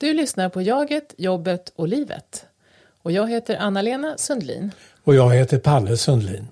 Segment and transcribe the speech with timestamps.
[0.00, 2.46] Du lyssnar på Jaget, jobbet och livet.
[3.02, 4.70] Och jag heter Anna-Lena Sundlin.
[5.04, 6.48] Och jag heter Palle Sundlin.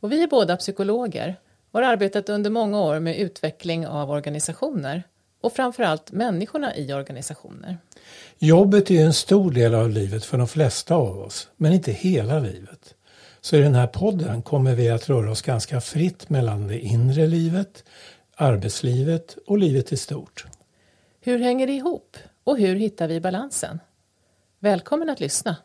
[0.00, 1.36] Och vi är båda psykologer
[1.70, 5.02] och har arbetat under många år med utveckling av organisationer
[5.40, 7.78] och framförallt människorna i organisationer.
[8.38, 12.38] Jobbet är en stor del av livet för de flesta av oss, men inte hela
[12.38, 12.94] livet.
[13.40, 17.26] Så i den här podden kommer vi att röra oss ganska fritt mellan det inre
[17.26, 17.84] livet,
[18.36, 20.46] arbetslivet och livet i stort.
[21.20, 22.16] Hur hänger det ihop?
[22.44, 23.80] Och hur hittar vi balansen?
[24.58, 25.56] Välkommen att lyssna!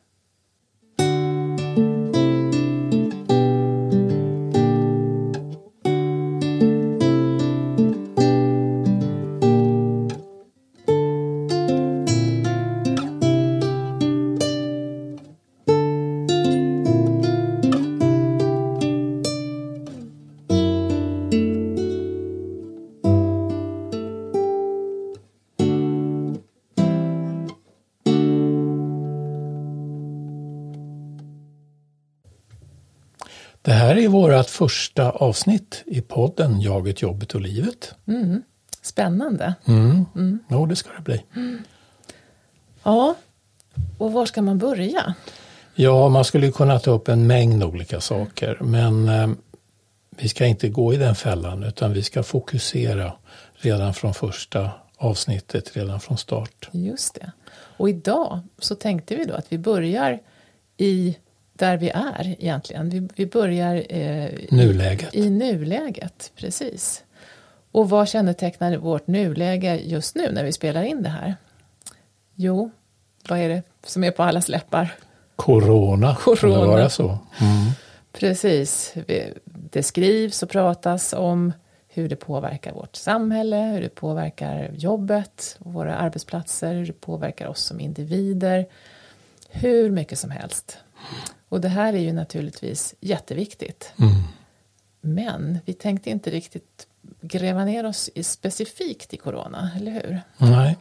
[34.08, 37.96] Är vårt första avsnitt i podden Jaget, jobbet och livet.
[38.08, 38.44] Mm.
[38.82, 39.54] Spännande!
[39.66, 40.06] Mm.
[40.16, 40.40] Mm.
[40.50, 41.24] Jo, det ska det bli.
[42.84, 43.16] Ja,
[43.98, 45.14] och var ska man börja?
[45.76, 49.30] Ja, man skulle kunna ta upp en mängd olika saker, men eh,
[50.10, 53.14] vi ska inte gå i den fällan utan vi ska fokusera
[53.56, 56.70] redan från första avsnittet, redan från start.
[56.72, 57.32] Just det.
[57.78, 60.20] Och idag så tänkte vi då att vi börjar
[60.78, 61.18] i
[61.58, 62.90] där vi är egentligen.
[62.90, 65.16] Vi, vi börjar eh, nuläget.
[65.16, 67.04] I, i nuläget, precis.
[67.72, 71.36] Och vad kännetecknar vårt nuläge just nu när vi spelar in det här?
[72.36, 72.72] Jo,
[73.30, 74.96] vad är det som är på allas läppar?
[75.36, 76.56] Corona, Corona.
[76.56, 77.04] kan det vara så?
[77.04, 77.72] Mm.
[78.12, 78.94] Precis.
[79.46, 81.54] Det skrivs och pratas om
[81.88, 87.64] hur det påverkar vårt samhälle, hur det påverkar jobbet, våra arbetsplatser, hur det påverkar oss
[87.64, 88.66] som individer.
[89.50, 90.78] Hur mycket som helst.
[91.50, 93.94] Och det här är ju naturligtvis jätteviktigt.
[94.00, 94.14] Mm.
[95.02, 96.88] Men vi tänkte inte riktigt
[97.22, 100.22] gräva ner oss i specifikt i corona, eller hur?
[100.38, 100.78] Nej.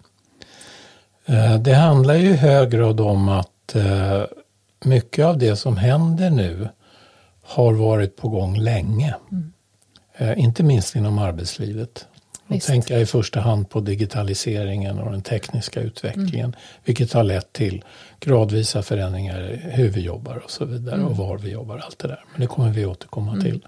[1.27, 4.23] Eh, det handlar ju i hög grad om att eh,
[4.85, 6.69] mycket av det som händer nu
[7.43, 9.15] har varit på gång länge.
[9.33, 9.53] Mm.
[10.17, 12.07] Eh, inte minst inom arbetslivet.
[12.67, 16.47] Tänker jag i första hand på digitaliseringen och den tekniska utvecklingen.
[16.47, 16.57] Mm.
[16.84, 17.84] Vilket har lett till
[18.21, 20.95] gradvisa förändringar i hur vi jobbar och så vidare.
[20.95, 21.07] Mm.
[21.07, 22.25] Och var vi jobbar, allt det där.
[22.33, 23.45] Men det kommer vi återkomma mm.
[23.45, 23.67] till.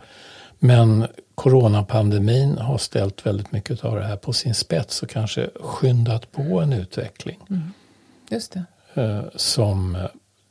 [0.59, 6.33] Men coronapandemin har ställt väldigt mycket av det här på sin spets och kanske skyndat
[6.33, 7.39] på en utveckling.
[7.51, 7.73] Mm.
[8.31, 8.65] Just det.
[9.03, 9.99] Eh, som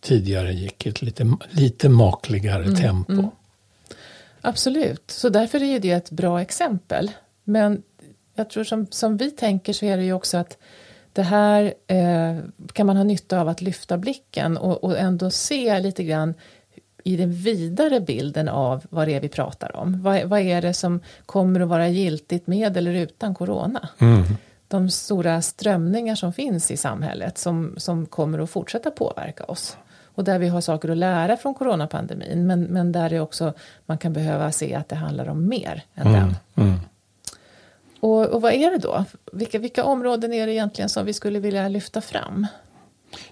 [0.02, 2.76] tidigare gick i ett lite, lite makligare Mm.
[2.76, 3.30] tempo.
[4.42, 7.12] Absolut, så därför är det ett bra exempel.
[7.44, 7.84] Men
[8.38, 10.58] jag tror som, som vi tänker så är det ju också att
[11.14, 12.38] det här eh,
[12.74, 16.34] kan man ha nytta av att lyfta blicken och, och ändå se lite grann
[17.04, 20.02] i den vidare bilden av vad det är vi pratar om.
[20.02, 23.90] Vad, vad är det som kommer att vara giltigt med eller utan corona?
[24.00, 24.24] Mm.
[24.68, 29.78] De stora strömningar som finns i samhället som, som kommer att fortsätta påverka oss.
[30.04, 33.54] Och där vi har saker att lära från coronapandemin men, men där det också
[33.86, 36.20] man kan behöva se att det handlar om mer än Mm.
[36.20, 36.36] den.
[36.68, 36.80] Mm.
[38.00, 39.06] Och, och vad är det då?
[39.32, 42.48] Vilka, vilka områden är det egentligen som vi skulle vilja lyfta fram?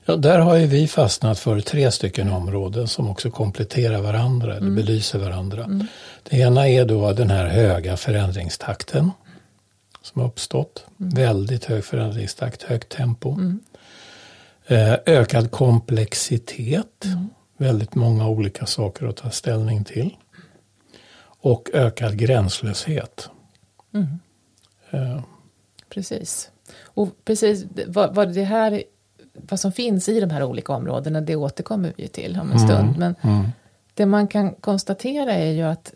[0.05, 4.71] Ja, där har ju vi fastnat för tre stycken områden som också kompletterar varandra eller
[4.71, 5.81] belyser varandra.
[6.23, 9.11] Det ena är då den här höga förändringstakten
[10.01, 10.85] som har uppstått.
[10.97, 13.37] Väldigt hög förändringstakt, högt tempo.
[14.67, 17.05] Eh, ökad komplexitet,
[17.57, 20.15] väldigt många olika saker att ta ställning till.
[21.41, 23.29] Och ökad gränslöshet.
[24.91, 25.19] Eh,
[25.89, 26.51] Precis.
[26.83, 28.83] Och precis vad, vad det här
[29.33, 32.59] vad som finns i de här olika områdena det återkommer vi ju till om en
[32.59, 32.97] stund.
[32.97, 33.45] Men mm.
[33.93, 35.93] det man kan konstatera är ju att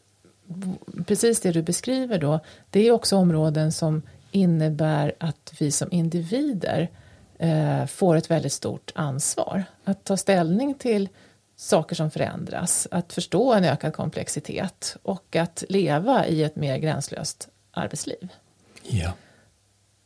[1.06, 2.40] precis det du beskriver då
[2.70, 4.02] det är också områden som
[4.32, 6.90] innebär att vi som individer
[7.38, 9.64] eh, får ett väldigt stort ansvar.
[9.84, 11.10] Att ta ställning till
[11.56, 17.50] saker som förändras, att förstå en ökad komplexitet och att leva i ett mer gränslöst
[17.72, 18.30] arbetsliv.
[18.90, 19.14] Ja.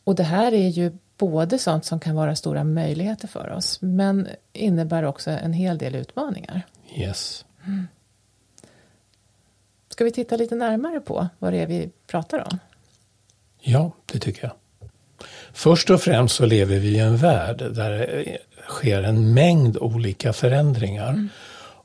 [0.04, 4.28] Och det här är ju både sånt som kan vara stora möjligheter för oss men
[4.54, 6.62] innebär också en hel del utmaningar.
[6.96, 7.46] Yes.
[9.90, 12.60] Ska vi titta lite närmare på vad det är vi pratar om?
[13.60, 14.54] Ja, det tycker jag.
[15.54, 18.38] Först och främst så lever vi i en värld där det
[18.68, 21.28] sker en mängd olika förändringar.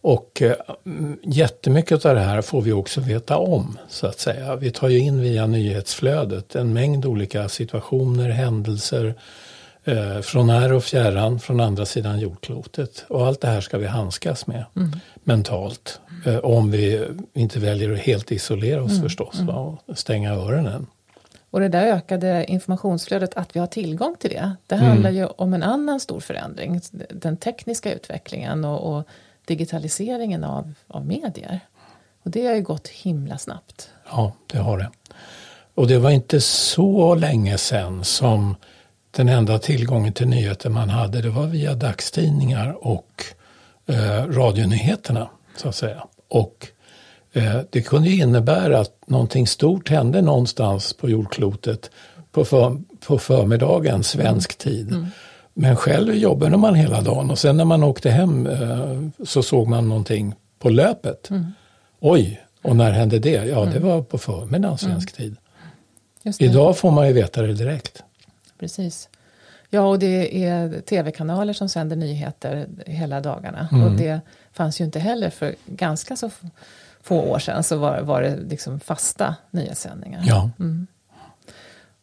[0.00, 0.56] Och eh,
[0.86, 4.56] mm, jättemycket av det här får vi också veta om, så att säga.
[4.56, 9.14] Vi tar ju in via nyhetsflödet en mängd olika situationer, händelser,
[9.84, 13.04] eh, från när och fjärran, från andra sidan jordklotet.
[13.08, 14.90] Och allt det här ska vi handskas med mm.
[15.14, 16.00] mentalt.
[16.26, 19.02] Eh, om vi inte väljer att helt isolera oss mm.
[19.02, 20.86] förstås va, och stänga öronen.
[21.50, 24.86] Och det där ökade informationsflödet, att vi har tillgång till det, det mm.
[24.86, 26.80] handlar ju om en annan stor förändring.
[27.10, 29.08] Den tekniska utvecklingen och, och
[29.48, 31.60] digitaliseringen av, av medier.
[32.22, 33.90] Och det har ju gått himla snabbt.
[34.10, 34.90] Ja, det har det.
[35.74, 38.56] Och det var inte så länge sedan som
[39.10, 43.24] den enda tillgången till nyheter man hade det var via dagstidningar och
[43.86, 46.06] eh, radionyheterna så att säga.
[46.28, 46.68] Och
[47.32, 51.90] eh, det kunde innebära att någonting stort hände någonstans på jordklotet
[52.32, 54.88] på, för, på förmiddagen, svensk tid.
[54.88, 55.06] Mm.
[55.60, 59.69] Men själv jobbade man hela dagen och sen när man åkte hem eh, så såg
[59.69, 61.31] man någonting på löpet.
[61.31, 61.46] Mm.
[62.00, 63.31] Oj, och när hände det?
[63.31, 63.88] Ja, det mm.
[63.88, 65.37] var på förmiddagen svensk mm.
[66.22, 66.38] tid.
[66.38, 68.02] Idag får man ju veta det direkt.
[68.58, 69.08] Precis.
[69.70, 73.69] Ja, och det är tv-kanaler som sänder nyheter hela dagarna.
[73.72, 73.84] Mm.
[73.84, 74.20] Och det
[74.52, 76.31] fanns ju inte heller för ganska så
[77.02, 80.22] få år sedan så var, var det liksom fasta nyhetssändningar.
[80.26, 80.50] Ja.
[80.58, 80.87] Mm.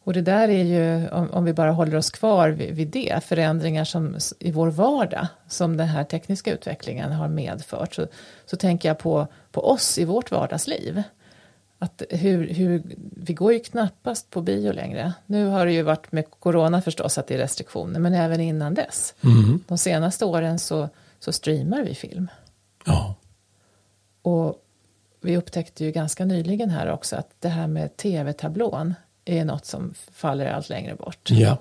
[0.06, 3.24] Och det där är ju, om, om vi bara håller oss kvar vid, vid, det,
[3.24, 7.94] förändringar som i vår vardag som den här tekniska utvecklingen har medfört.
[7.94, 8.06] Så,
[8.44, 11.02] så tänker jag på, på oss i vårt vardagsliv.
[11.78, 12.82] Att hur, hur,
[13.16, 15.12] vi går ju knappast på bio längre.
[15.26, 18.74] Nu har det ju varit med corona förstås att det är restriktioner, men även innan
[18.74, 19.14] dess.
[19.24, 19.64] Mm.
[19.68, 20.88] De senaste åren så,
[21.18, 22.28] så streamar vi film.
[22.84, 23.14] Ja.
[24.22, 24.62] Och
[25.20, 28.94] vi upptäckte ju ganska nyligen här också att det här med tv-tablån
[29.26, 31.30] är något som faller allt längre bort.
[31.30, 31.58] Ja.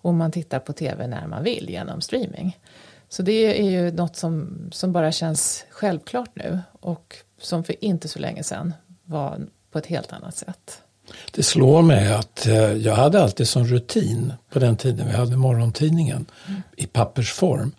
[0.00, 2.58] Och man tittar på tv när man vill genom streaming.
[3.08, 8.08] Så det är ju något som, som bara känns självklart nu och som för inte
[8.08, 8.74] så länge sedan
[9.04, 10.82] var på ett helt annat sätt.
[11.32, 15.36] Det slår mig att eh, jag hade alltid som rutin på den tiden vi hade
[15.36, 16.62] morgontidningen mm.
[16.76, 17.72] i pappersform.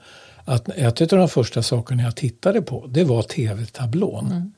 [0.45, 4.25] Att ett av de första sakerna jag tittade på det var tv-tablån.
[4.25, 4.51] Mm.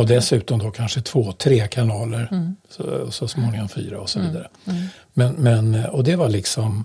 [0.00, 2.56] Och dessutom då kanske två, tre kanaler, mm.
[2.68, 4.30] så, så småningom fyra och så mm.
[4.30, 4.48] vidare.
[4.64, 4.82] Mm.
[5.12, 6.84] Men, men, och det var liksom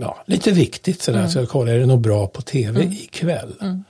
[0.00, 1.30] ja, lite viktigt sådär, mm.
[1.30, 2.92] så jag kollade, är det något bra på tv mm.
[2.92, 3.54] ikväll?
[3.60, 3.84] Mm.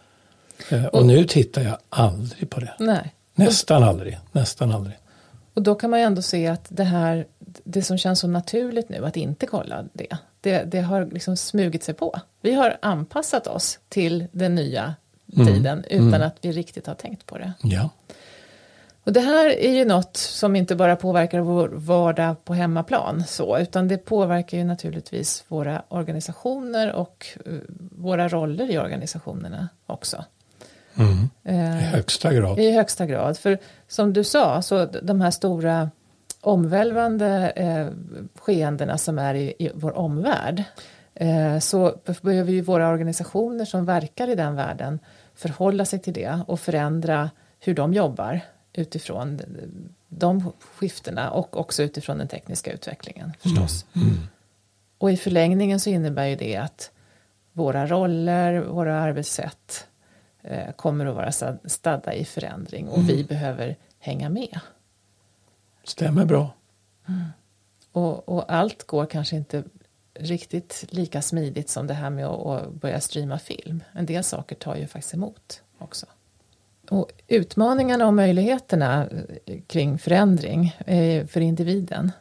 [0.70, 2.74] Eh, och, och nu tittar jag aldrig på det.
[2.78, 3.14] Nej.
[3.34, 4.96] Nästan aldrig, nästan aldrig.
[5.54, 7.26] Och då kan man ju ändå se att det här,
[7.64, 11.84] det som känns så naturligt nu att inte kolla det, det, det har liksom smugit
[11.84, 12.20] sig på.
[12.40, 14.94] Vi har anpassat oss till den nya
[15.36, 15.46] mm.
[15.46, 16.22] tiden utan mm.
[16.22, 17.52] att vi riktigt har tänkt på det.
[17.62, 17.90] Ja.
[19.04, 23.58] Och det här är ju något som inte bara påverkar vår vardag på hemmaplan så,
[23.58, 27.52] utan det påverkar ju naturligtvis våra organisationer och eh,
[27.96, 30.24] våra roller i organisationerna också.
[30.94, 31.30] Mm.
[31.44, 32.58] I högsta grad.
[32.58, 33.38] I högsta grad.
[33.38, 35.90] För som du sa, så de här stora
[36.40, 37.86] omvälvande eh,
[38.38, 40.64] skeendena som är i, i vår omvärld eh,
[41.60, 44.98] så behöver ju våra organisationer som verkar i den världen
[45.34, 47.30] förhålla sig till det och förändra
[47.60, 48.40] hur de jobbar
[48.72, 49.40] utifrån
[50.08, 53.86] de skiftena och också utifrån den tekniska utvecklingen förstås.
[53.96, 54.08] Mm.
[54.08, 54.20] Mm.
[54.98, 56.90] Och i förlängningen så innebär ju det att
[57.52, 59.86] våra roller, våra arbetssätt
[60.46, 63.06] Eh, kommer att vara stadda i förändring och mm.
[63.06, 64.60] vi behöver hänga med.
[65.84, 66.54] Stämmer bra.
[67.08, 67.24] Mm.
[67.92, 69.64] Och, och, allt går kanske inte
[70.14, 73.84] riktigt lika smidigt som det här med att, börja streama film.
[73.92, 76.06] En del saker tar ju faktiskt emot också.
[76.90, 79.06] Och utmaningarna och möjligheterna
[79.46, 82.12] eh, kring förändring eh, för individen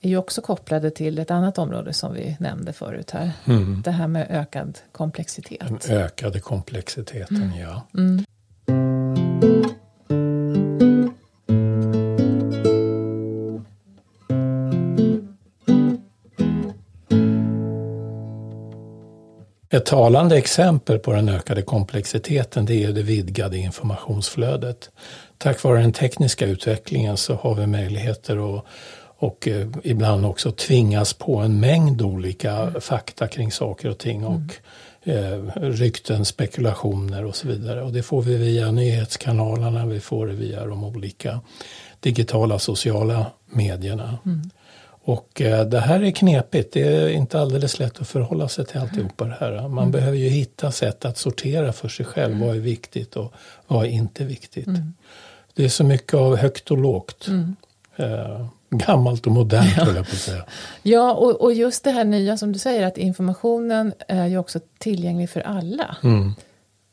[0.00, 3.32] är ju också kopplade till ett annat område som vi nämnde förut här.
[3.44, 3.82] Mm.
[3.82, 5.68] Det här med ökad komplexitet.
[5.68, 7.60] Den ökade komplexiteten, mm.
[7.60, 7.86] ja.
[7.94, 8.24] Mm.
[19.72, 24.90] Ett talande exempel på den ökade komplexiteten det är det vidgade informationsflödet.
[25.38, 28.64] Tack vare den tekniska utvecklingen så har vi möjligheter att
[29.18, 34.40] och eh, ibland också tvingas på en mängd olika fakta kring saker och ting och
[35.04, 35.50] mm.
[35.50, 37.82] rykten, spekulationer och så vidare.
[37.82, 41.40] Och det får vi via nyhetskanalerna, vi får det via de olika
[42.00, 44.18] digitala sociala medierna.
[44.26, 44.50] Mm.
[45.04, 48.80] Och eh, det här är knepigt, det är inte alldeles lätt att förhålla sig till
[48.80, 49.52] alltihopa det här.
[49.52, 49.90] Man mm.
[49.90, 52.46] behöver ju hitta sätt att sortera för sig själv, mm.
[52.46, 53.32] vad är viktigt och
[53.66, 54.66] vad är inte viktigt.
[54.66, 54.94] Mm.
[55.54, 57.28] Det är så mycket av högt och lågt.
[57.96, 59.86] Eh, gammalt och modernt, ja.
[59.86, 60.44] jag på att säga.
[60.82, 64.60] Ja, och, och, just det här nya som du säger, att informationen är ju också
[64.78, 65.96] tillgänglig för alla.
[66.02, 66.34] Mm.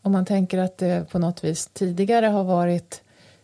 [0.01, 3.01] Om man tänker att det på något vis tidigare har varit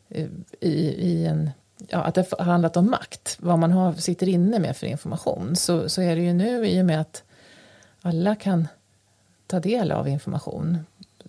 [0.10, 0.28] eh,
[0.60, 1.50] i, i en
[1.90, 5.56] ja, att det har handlat om makt, vad man har, sitter inne med för information,
[5.56, 7.24] så, så är det ju nu i och med att,
[8.02, 8.68] alla kan
[9.48, 10.78] ta del av information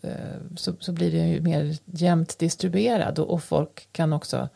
[0.03, 0.11] eh,
[0.57, 4.49] så, så blir det ju mer jämnt distribuerad och, och folk kan också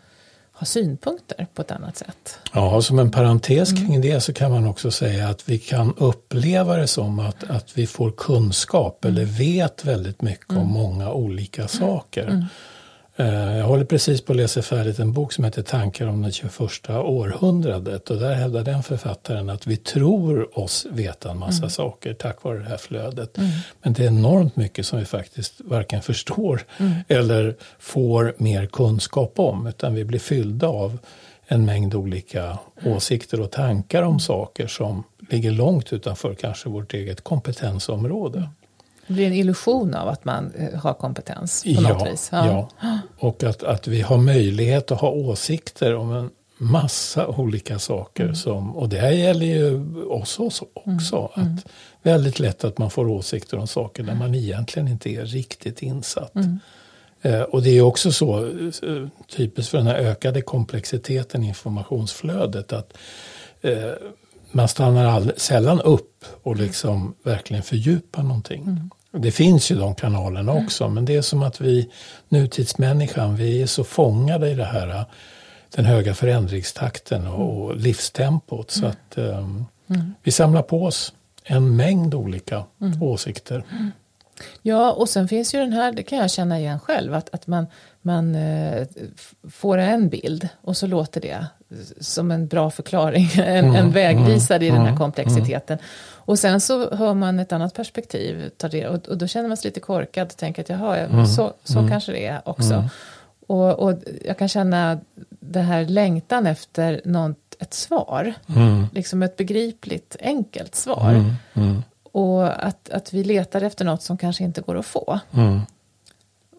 [0.52, 2.38] ha synpunkter på ett annat sätt.
[2.52, 4.00] Ja, som en parentes kring mm.
[4.00, 7.87] det så kan man också säga att vi kan uppleva det som att, att vi
[7.87, 9.16] får kunskap mm.
[9.16, 10.62] eller vet väldigt mycket mm.
[10.62, 12.47] om många olika saker.
[13.21, 13.49] Mm.
[13.49, 16.33] Eh, jag håller precis på att läsa färdigt en bok som heter Tankar om det
[16.33, 21.71] 21 århundradet och där hävdar den författaren att vi tror oss veta en massa mm.
[21.71, 23.39] saker tack vare det här flödet.
[23.39, 23.50] Mm.
[23.83, 26.93] Men det är enormt mycket som vi faktiskt varken förstår mm.
[27.09, 30.99] eller får mer kunskap om utan vi blir fyllda av
[31.47, 37.25] en mängd olika åsikter och tankar om saker som ligger långt utanför kanske vårt eget
[37.25, 38.49] kompetensområde.
[39.11, 42.29] Det blir en illusion av att man eh, har kompetens på ja, något vis.
[42.33, 42.69] Ja.
[42.81, 42.99] ja.
[43.19, 48.23] och att, att vi har möjlighet att ha åsikter om en massa olika saker.
[48.23, 48.35] Mm.
[48.35, 50.38] Som, och det här gäller ju oss
[50.75, 51.31] också.
[51.37, 51.55] Mm.
[51.55, 51.67] Att
[52.02, 56.35] väldigt lätt att man får åsikter om saker där man egentligen inte är riktigt insatt.
[56.35, 56.59] Mm.
[57.23, 62.73] Eh, och det är också så, eh, typiskt för den här ökade komplexiteten i informationsflödet,
[62.73, 62.93] att
[63.61, 63.93] eh,
[64.52, 68.90] man stannar all, sällan upp och liksom verkligen fördjupar någonting.
[69.12, 69.23] Mm.
[69.23, 70.64] Det finns ju de kanalerna mm.
[70.64, 71.90] också, men det är som att vi,
[72.29, 75.05] nutidsmänniskan, vi är så fångade i det här,
[75.75, 78.71] den höga förändringstakten och, och livstempot.
[78.71, 78.90] Så mm.
[78.90, 80.14] att um, mm.
[80.23, 81.12] vi samlar på oss
[81.45, 83.02] en mängd olika mm.
[83.02, 83.64] åsikter.
[83.71, 83.90] Mm.
[84.62, 87.47] Ja, och sen finns ju den här, det kan jag känna igen själv, att, att
[87.47, 87.67] man,
[88.02, 88.87] man eh,
[89.50, 91.47] får en bild och så låter det
[92.00, 95.79] som en bra förklaring, en, mm, en vägvisare i den här mm, komplexiteten.
[96.31, 99.57] Och sen så hör man ett annat perspektiv, tar det, och, och då känner man
[99.57, 101.91] sig lite korkad och tänker att jaha, mm, så, så mm.
[101.91, 102.75] kanske det är också.
[102.75, 102.89] Mm.
[103.47, 105.00] Och, och, jag kan känna
[105.41, 108.87] det här längtan efter något, ett svar, mm.
[108.93, 111.11] liksom ett begripligt enkelt svar.
[111.11, 111.83] Mm, mm.
[112.12, 115.21] Och att, att vi letar efter något som kanske inte går att få.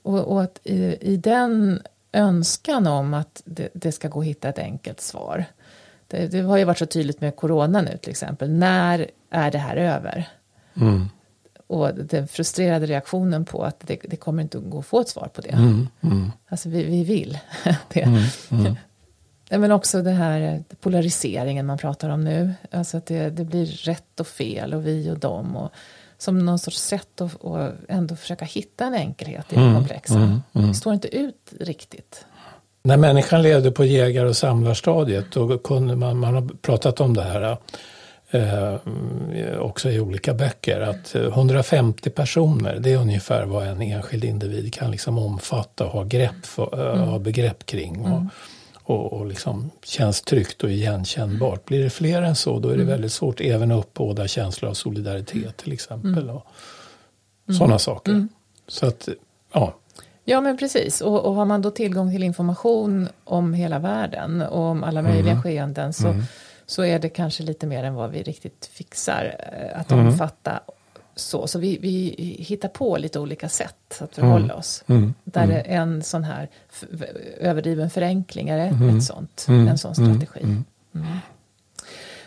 [0.03, 1.81] Och, och, att i, i den
[2.13, 5.45] önskan om att det, det, ska gå att hitta ett enkelt svar.
[6.07, 8.49] Det, det, har ju varit så tydligt med corona nu till exempel.
[8.49, 10.29] När är det här över?
[10.73, 11.09] Mm.
[11.67, 15.09] Och den frustrerade reaktionen på att det, det kommer inte att gå att få ett
[15.09, 15.49] svar på det.
[15.49, 15.87] Mm.
[16.01, 16.31] Mm.
[16.47, 17.39] Alltså vi, vi vill
[17.93, 18.01] det.
[18.01, 18.75] Mm, mm.
[19.49, 22.53] Men också det här polariseringen man pratar om nu.
[22.71, 25.55] Alltså att det, det blir rätt och fel och vi och dem.
[25.55, 25.71] Och
[26.21, 30.15] som någon sorts sätt att och ändå försöka hitta en enkelhet i mm, komplexa.
[30.15, 30.67] Mm, mm.
[30.67, 32.25] Det står inte ut riktigt.
[32.83, 37.23] När människan levde på jägar och samlarstadiet då kunde man, man har pratat om det
[37.23, 37.57] här
[38.31, 38.75] eh,
[39.59, 44.91] också i olika böcker, att 150 personer det är ungefär vad en enskild individ kan
[44.91, 47.07] liksom omfatta och ha, grepp för, mm.
[47.07, 48.01] ha begrepp kring.
[48.01, 48.29] Och, mm
[48.91, 51.65] och, och liksom känns tryggt och igenkännbart.
[51.65, 52.87] Blir det fler än så då är det mm.
[52.87, 56.23] väldigt svårt även att uppbåda känslor av solidaritet till exempel.
[56.23, 56.35] Mm.
[56.35, 56.45] Och
[57.47, 57.57] mm.
[57.57, 58.11] sådana saker.
[58.11, 58.29] Mm.
[58.67, 59.09] Så att,
[59.53, 59.75] ja.
[60.23, 64.63] Ja men precis och, och, har man då tillgång till information om hela världen och
[64.63, 65.43] om alla möjliga mm.
[65.43, 66.23] skeenden så, mm.
[66.65, 70.59] så är det kanske lite mer än vad vi riktigt fixar eh, att omfatta
[71.21, 74.57] så, så vi, vi hittar på lite olika sätt att förhålla mm.
[74.57, 74.83] oss.
[74.87, 75.13] Mm.
[75.23, 75.63] Där mm.
[75.65, 76.49] en sån här
[77.37, 78.97] överdriven förenkling är mm.
[78.97, 79.67] ett sånt, mm.
[79.67, 80.41] en sån strategi.
[80.41, 80.63] Mm.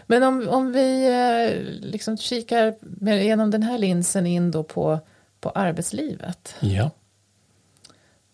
[0.06, 1.60] Men om, om vi eh,
[1.90, 4.98] liksom kikar med, genom den här linsen in då på,
[5.40, 6.54] på arbetslivet.
[6.60, 6.90] Ja.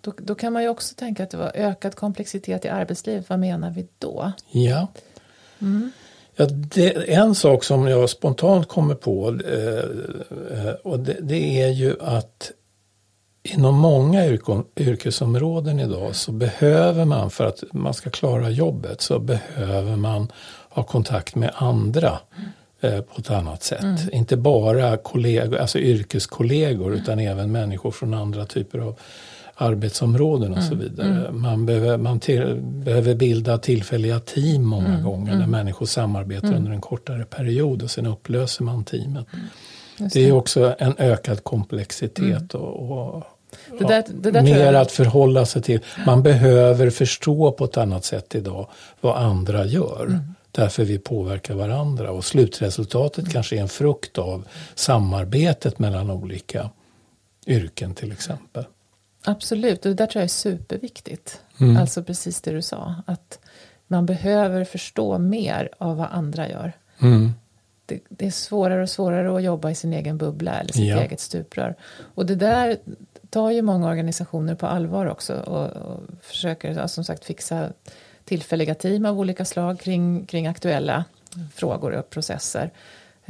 [0.00, 3.28] Då, då kan man ju också tänka att det var ökad komplexitet i arbetslivet.
[3.28, 4.32] Vad menar vi då?
[4.50, 4.88] Ja.
[5.58, 5.92] Mm.
[6.40, 11.96] Ja, det, en sak som jag spontant kommer på eh, och det, det, är ju
[12.00, 12.50] att
[13.42, 14.26] inom många
[14.76, 20.32] yrkesområden idag så behöver man för att man ska klara jobbet så behöver man
[20.68, 22.18] ha kontakt med andra
[22.80, 23.82] eh, på ett annat sätt.
[23.82, 23.96] Mm.
[24.12, 27.00] Inte bara kollegor, alltså yrkeskollegor mm.
[27.00, 28.98] utan även människor från andra typer av
[29.60, 31.08] arbetsområden och så mm, vidare.
[31.08, 31.42] Mm.
[31.42, 35.02] Man, behöver, man till, behöver bilda tillfälliga team många mm.
[35.02, 35.38] gånger mm.
[35.38, 36.58] där människor samarbetar mm.
[36.58, 39.26] under en kortare period och sen upplöser man teamet.
[39.32, 39.46] Mm.
[39.98, 40.08] Det.
[40.12, 40.28] det.
[40.28, 43.24] är också en ökad komplexitet och, och
[43.78, 45.80] det där, det där mer att förhålla sig till.
[46.06, 48.68] Man behöver förstå på ett annat sätt idag
[49.00, 50.20] vad andra gör.
[50.52, 56.70] Därför vi påverkar varandra och slutresultatet kanske är en frukt av samarbetet mellan olika
[57.46, 58.64] yrken till exempel.
[59.24, 61.42] Absolut, och det där tror jag är superviktigt.
[61.60, 61.76] Mm.
[61.76, 63.38] Alltså precis det du sa, att
[63.86, 66.72] man behöver förstå mer av vad andra gör.
[66.98, 67.32] Mm.
[67.86, 71.00] Det, det, är svårare och svårare att jobba i sin egen bubbla eller sitt ja.
[71.00, 71.74] eget stuprör.
[72.14, 72.76] Och det där
[73.30, 77.72] tar ju många organisationer på allvar också och, och försöker som sagt fixa
[78.24, 81.04] tillfälliga team av olika slag kring, kring aktuella
[81.54, 82.70] frågor och processer.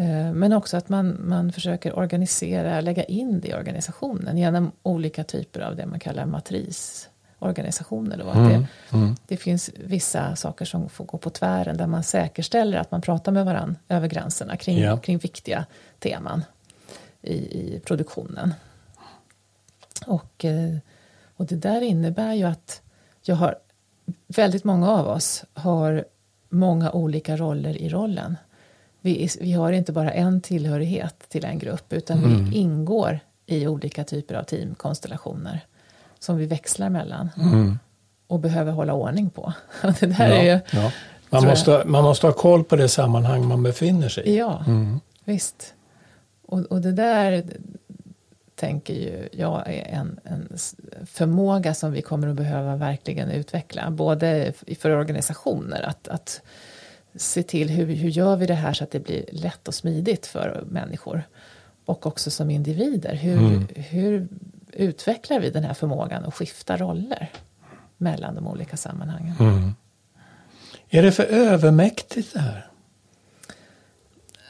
[0.00, 5.24] Eh, men också att man, man försöker organisera, lägga in det i organisationen genom olika
[5.24, 8.18] typer av det man kallar matrisorganisationer.
[8.18, 8.30] Då.
[8.30, 8.66] Mm, det,
[8.96, 9.16] mm.
[9.26, 13.32] det, finns vissa saker som får gå på tvären där man säkerställer att man pratar
[13.32, 14.96] med varandra över gränserna kring, ja.
[14.96, 15.66] kring viktiga
[15.98, 16.44] teman
[17.22, 18.54] i, i produktionen.
[20.06, 20.76] Och, eh,
[21.36, 22.82] och det där innebär ju att
[23.22, 23.54] jag har
[24.26, 26.04] väldigt många av oss har
[26.48, 28.36] många olika roller i rollen.
[29.00, 32.44] Vi, vi har inte bara en tillhörighet till en grupp utan mm.
[32.44, 35.60] vi ingår i olika typer av teamkonstellationer
[36.18, 37.78] som vi växlar mellan mm.
[38.26, 39.52] och behöver hålla ordning på.
[40.00, 40.92] det där ja, är ju, ja.
[41.30, 44.38] man, måste, man måste ha koll på det sammanhang man befinner sig i.
[44.38, 45.00] Ja, mm.
[45.24, 45.74] visst.
[46.46, 47.44] Och, och det där
[48.54, 50.58] tänker ju jag är en, en
[51.06, 53.90] förmåga som vi kommer att behöva verkligen utveckla.
[53.90, 56.42] Både för organisationer att, att
[57.14, 60.26] se till hur, hur gör vi det här så att det blir lätt och smidigt
[60.26, 61.22] för människor.
[61.84, 63.14] Och också som individer.
[63.14, 63.68] Hur, mm.
[63.74, 64.28] hur
[64.72, 67.30] utvecklar vi den här förmågan att skifta roller
[67.96, 69.34] mellan de olika sammanhangen.
[69.40, 69.74] Mm.
[70.88, 72.66] Är det för övermäktigt det här?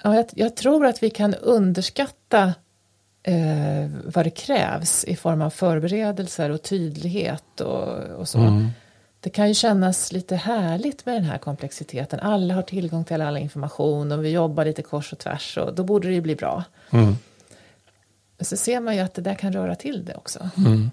[0.03, 2.55] Ja, jag, jag tror att vi kan underskatta
[3.23, 8.39] eh, vad det krävs i form av förberedelser och tydlighet och, och så.
[8.39, 8.69] Mm.
[9.21, 12.21] Det kan ju kännas lite härligt med den här komplexiteten.
[12.21, 15.85] Alla har tillgång till all information och vi jobbar lite kors och tvärs och då
[15.85, 16.65] borde det ju bli bra.
[16.91, 17.15] Mm.
[18.41, 20.51] Så ser man ju att det där kan röra till det också.
[20.57, 20.91] Mm.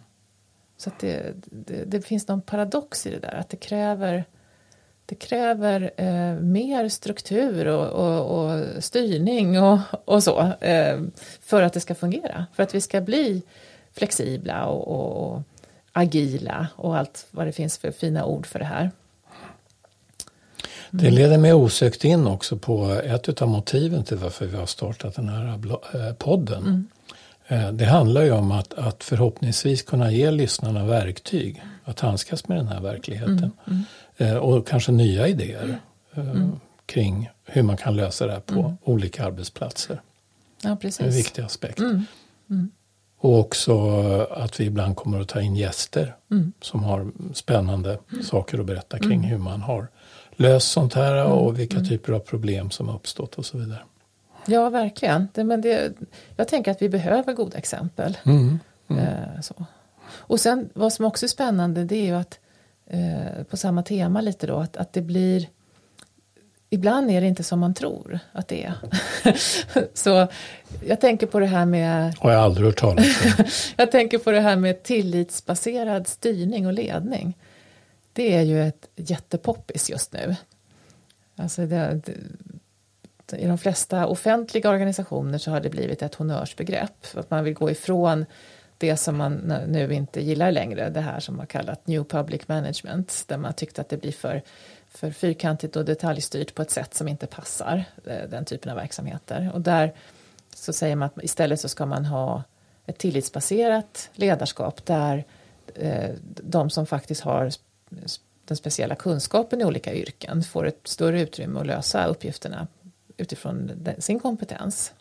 [0.78, 4.26] Så att det, det, det, finns någon paradox i det där, att det kräver
[5.06, 11.00] det kräver eh, mer struktur och, och, och styrning och, och så eh,
[11.42, 12.46] för att det ska fungera.
[12.54, 13.44] För att vi ska bli
[13.92, 15.42] flexibla och, och,
[15.98, 18.92] agila och allt vad det finns för fina ord för det här.
[20.92, 21.06] Mm.
[21.06, 25.16] Det leder mig osökt in också på ett av motiven till varför vi har startat
[25.16, 25.60] den här
[25.94, 26.64] eh, podden.
[26.64, 26.88] Mm.
[27.48, 32.58] Eh, det handlar ju om att, att förhoppningsvis kunna ge lyssnarna verktyg att handskas med
[32.58, 33.38] den här verkligheten.
[33.38, 33.84] Mm.
[34.18, 34.36] Mm.
[34.36, 35.80] Eh, och kanske nya idéer
[36.14, 36.60] eh, mm.
[36.86, 38.78] kring hur man kan lösa det här på mm.
[38.84, 40.02] olika arbetsplatser.
[40.62, 41.00] Ja, precis.
[41.00, 41.80] En viktig aspekt.
[43.24, 43.34] Mm.
[43.34, 43.36] Mm.
[43.36, 43.74] Och också
[44.32, 46.54] att vi ibland kommer att ta in gäster mm.
[46.62, 49.88] som har spännande saker att berätta kring hur man har
[50.36, 53.82] löst sånt här och vilka typer av problem som uppstått och så vidare.
[54.46, 55.28] Ja, verkligen.
[55.34, 55.94] Det, men det,
[56.36, 58.18] jag tänker att vi behöver goda exempel.
[58.26, 59.04] Mm, mm.
[59.04, 59.66] Eh, så.
[60.10, 62.40] Och sen vad som också är spännande det är ju att
[62.86, 65.48] eh, på samma tema lite då att, att det blir
[66.70, 68.76] Ibland är det inte som man tror att det är.
[69.94, 70.28] så
[70.86, 72.16] jag tänker på det här med...
[72.18, 73.06] Har jag aldrig hört talas
[73.40, 73.46] om.
[73.78, 77.38] jag tänker på det här med tillitsbaserad styrning och ledning.
[78.14, 80.36] Det är ju ett jättepoppis just nu.
[81.36, 87.06] Alltså det, det, i de flesta offentliga organisationer så har det blivit ett honnörsbegrepp.
[87.14, 88.26] Att man vill gå ifrån
[88.78, 89.34] det som man
[89.68, 93.82] nu inte gillar längre, det här som man kallat New Public Management, där man tyckte
[93.82, 94.42] att det blir för,
[94.98, 99.52] för fyrkantigt och detaljstyrt på ett sätt som inte passar eh, den typen av verksamheter.
[99.54, 99.94] Och där
[100.56, 102.44] så säger man att istället så ska man ha
[102.86, 105.26] ett tillitsbaserat ledarskap där
[105.76, 107.52] eh, de som faktiskt har
[108.46, 112.68] den speciella kunskapen i olika yrken får ett större utrymme att lösa uppgifterna
[113.18, 114.94] utifrån sin kompetens.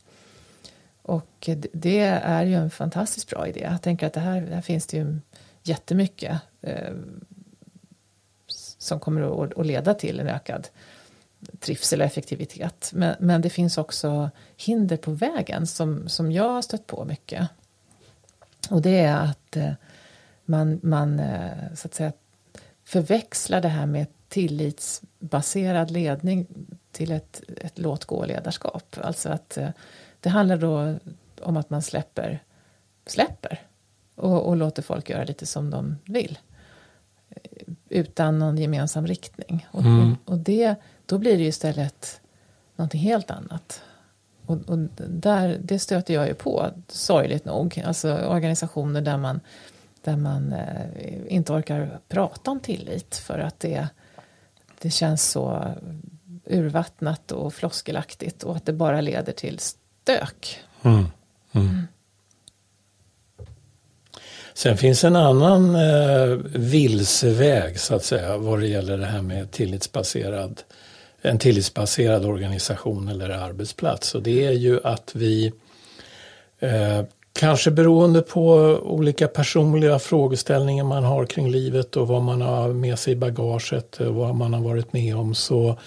[1.03, 3.61] Och det är ju en fantastiskt bra idé.
[3.61, 5.19] Jag tänker att det här, här finns det ju
[5.63, 6.93] jättemycket eh,
[8.87, 10.69] som kommer att, att leda till en ökad
[11.61, 12.91] trivsel och effektivitet.
[12.95, 17.49] Men, men det finns också hinder på vägen som, som jag har stött på mycket.
[18.71, 19.73] Och det är att eh,
[20.45, 22.13] man, man eh, så att säga
[22.85, 26.47] förväxlar det här med tillitsbaserad ledning
[26.93, 28.97] till ett, ett låt-gå-ledarskap.
[29.01, 29.69] Alltså att eh,
[30.21, 30.97] det handlar då
[31.41, 32.43] om att man släpper,
[33.07, 33.61] släpper
[34.15, 36.39] och, och låter folk göra lite som de vill.
[37.89, 39.67] Utan någon gemensam riktning.
[39.71, 40.17] Och, mm.
[40.25, 40.75] och det,
[41.07, 42.21] då blir det ju istället
[42.77, 43.83] någonting helt annat.
[44.47, 47.83] Och, och, där, det stöter jag ju på, sorgligt nog.
[47.87, 49.41] Alltså organisationer där man,
[50.03, 50.87] där man eh,
[51.29, 53.89] inte orkar prata om tillit för att det,
[54.81, 55.75] det känns så
[56.45, 60.61] urvattnat och floskelaktigt och att det bara leder till stök.
[60.83, 61.05] Mm.
[61.53, 61.87] Mm.
[64.57, 69.51] Sen finns en annan eh, vilseväg så att säga vad det gäller det här med
[69.51, 70.63] tillitsbaserad,
[71.23, 74.15] en tillitsbaserad organisation eller arbetsplats.
[74.15, 75.53] Och det är ju att vi
[76.61, 77.03] eh,
[77.39, 82.99] Kanske beroende på olika personliga frågeställningar man har kring livet och vad man har med
[82.99, 85.79] sig i bagaget och vad man har varit med om så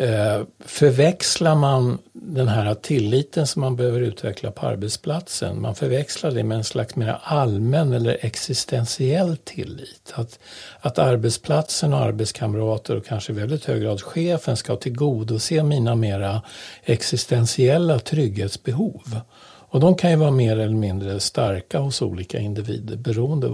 [0.00, 6.44] Eh, förväxlar man den här tilliten som man behöver utveckla på arbetsplatsen, man förväxlar det
[6.44, 10.12] med en slags mer allmän eller existentiell tillit.
[10.14, 10.38] Att,
[10.80, 16.42] att arbetsplatsen och arbetskamrater och kanske i väldigt hög grad chefen ska tillgodose mina mera
[16.84, 19.20] existentiella trygghetsbehov.
[19.68, 23.48] Och de kan ju vara mer eller mindre starka hos olika individer beroende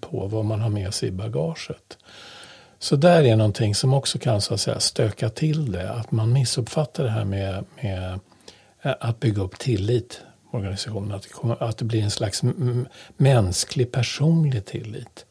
[0.00, 1.98] på vad man har med sig i bagaget.
[2.82, 5.92] Så där är någonting som också kan så att säga stöka till det.
[5.92, 8.20] Att man missuppfattar det här med, med
[8.82, 10.20] eh, att bygga upp tillit
[10.52, 11.12] i organisationen.
[11.12, 12.42] Att det, kommer, att det blir en slags
[13.16, 15.26] mänsklig personlig tillit.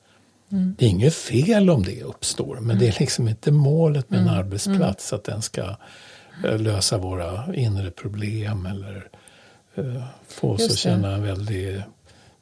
[0.52, 0.76] Mm.
[0.80, 2.80] Det är inget fel om det uppstår men mm.
[2.80, 4.40] det är liksom inte målet med en mm.
[4.40, 5.76] arbetsplats att den ska
[6.46, 9.10] eh, lösa våra inre problem eller
[9.78, 11.82] uh, få oss att känna en väldig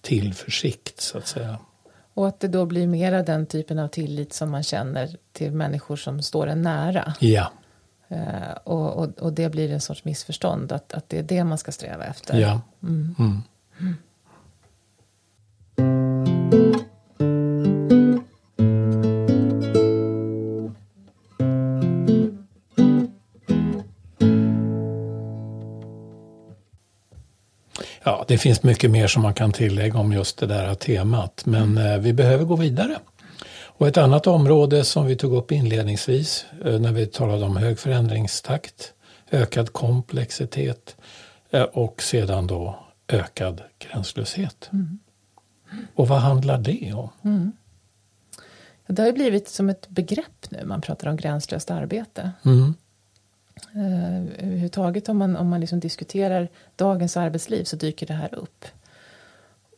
[0.01, 1.57] tillförsikt så att säga.
[2.19, 5.95] Och att det då blir mera den typen av tillit som man känner till människor
[5.95, 7.13] som står en nära.
[7.19, 7.51] Ja.
[8.11, 11.57] Uh, och, och, och, det blir en sorts missförstånd, att, att det är det man
[11.57, 12.39] ska sträva efter.
[12.39, 12.61] Ja.
[12.83, 13.15] Mm.
[13.19, 13.95] Mm.
[28.29, 31.97] Det finns mycket mer som man kan tillägga om just det där temat, men eh,
[31.97, 32.99] vi behöver gå vidare.
[33.61, 37.79] Och ett annat område som vi tog upp inledningsvis eh, när vi talade om hög
[37.79, 38.93] förändringstakt,
[39.31, 40.95] ökad komplexitet
[41.51, 44.69] eh, och sedan då ökad gränslöshet.
[44.73, 44.99] Mm.
[45.95, 47.09] Och vad handlar det om?
[47.23, 47.51] Mm.
[48.87, 52.31] Det har blivit som ett begrepp nu, man pratar om gränslöst arbete.
[52.45, 52.73] Mm.
[53.75, 58.65] Eh, överhuvudtaget om man, om man liksom diskuterar dagens arbetsliv så dyker det här upp.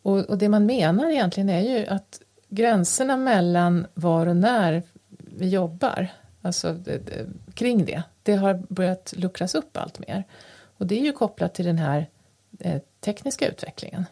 [0.02, 4.84] Och, och, det man menar egentligen är ju att gränserna mellan var och när
[5.18, 6.08] vi jobbar,
[6.42, 10.24] alltså det, det, kring det, det har börjat luckras upp allt mer.
[10.78, 12.10] Och det är ju kopplat till den här
[12.60, 14.06] eh, tekniska utvecklingen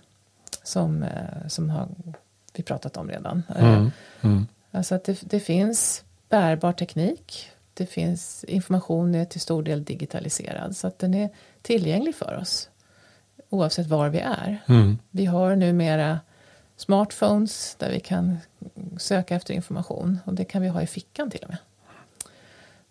[0.64, 1.88] som, eh, som har
[2.54, 3.44] vi pratat om redan.
[3.56, 4.48] Mm, mm.
[4.72, 10.78] Alltså att det, det finns bärbar teknik det finns information är till stor del digitaliserad
[10.78, 11.30] så att den är
[11.62, 12.70] tillgänglig för oss
[13.50, 14.58] oavsett var vi är.
[14.68, 14.98] Mm.
[15.12, 16.20] Vi har numera
[16.76, 18.38] smartphones där vi kan
[18.98, 21.58] söka efter information och det kan vi ha i fickan till och med.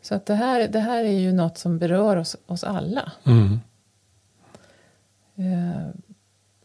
[0.02, 3.12] Så att det här, det här är ju något som berör oss, oss alla.
[3.26, 3.60] Mm.
[5.36, 5.88] Eh,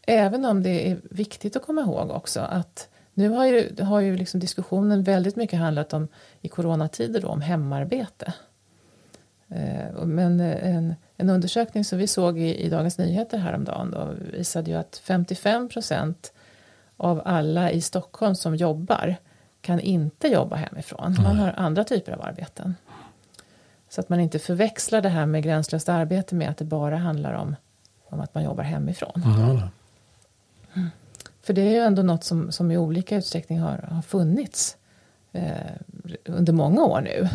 [0.02, 4.16] även om det är viktigt att komma ihåg också att nu har ju, har ju
[4.16, 6.08] liksom diskussionen väldigt mycket handlat om
[6.40, 8.32] i coronatider då, om hemarbete.
[9.48, 14.70] Eh, men en, en undersökning som vi såg i, i Dagens Nyheter häromdagen då, visade
[14.70, 16.32] ju att 55 procent
[16.96, 19.16] av alla i Stockholm som jobbar
[19.60, 21.16] kan inte jobba hemifrån.
[21.22, 22.74] Man har andra typer av arbeten.
[23.88, 27.32] Så att man inte förväxlar det här med gränslöst arbete med att det bara handlar
[27.32, 27.56] om,
[28.08, 29.22] om att man jobbar hemifrån.
[30.74, 30.90] Mm.
[31.44, 34.76] För det är ju ändå något som, som i olika utsträckning har, har funnits
[35.32, 35.50] eh,
[36.24, 37.28] under många år nu.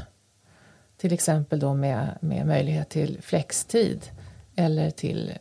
[0.97, 4.01] Till exempel då med, med möjlighet till flextid
[4.55, 5.33] eller till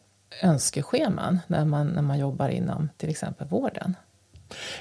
[0.42, 3.96] önskescheman när man, när man jobbar inom till exempel vården.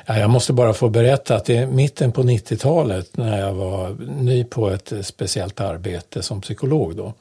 [0.05, 4.43] Ja, jag måste bara få berätta att i mitten på 90-talet när jag var ny
[4.43, 7.13] på ett speciellt arbete som psykolog då Eh,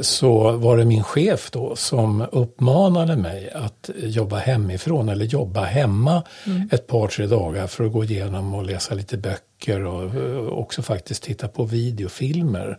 [0.00, 6.22] så var det min chef då som uppmanade mig att jobba hemifrån eller jobba hemma
[6.46, 6.68] mm.
[6.72, 10.82] ett par tre dagar för att gå igenom och läsa lite böcker och eh, också
[10.82, 12.78] faktiskt titta på videofilmer.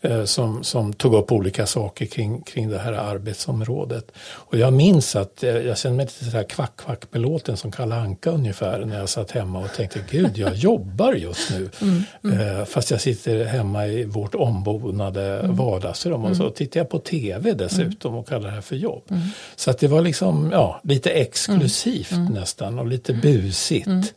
[0.00, 0.26] Mm.
[0.26, 4.10] Som, som tog upp olika saker kring, kring det här arbetsområdet.
[4.18, 7.94] Och jag minns att eh, jag kände mig lite sådär kvack kvack belåten som Kalle
[7.94, 11.70] Anka ungefär när jag satt hemma och tänkte gud jag jobbar just nu.
[11.80, 12.66] Mm, mm.
[12.66, 15.56] Fast jag sitter hemma i vårt ombonade mm.
[15.56, 16.54] vardagsrum och så mm.
[16.54, 19.02] tittar jag på tv dessutom och kallar det här för jobb.
[19.10, 19.22] Mm.
[19.56, 22.32] Så att det var liksom ja, lite exklusivt mm.
[22.32, 24.14] nästan och lite busigt.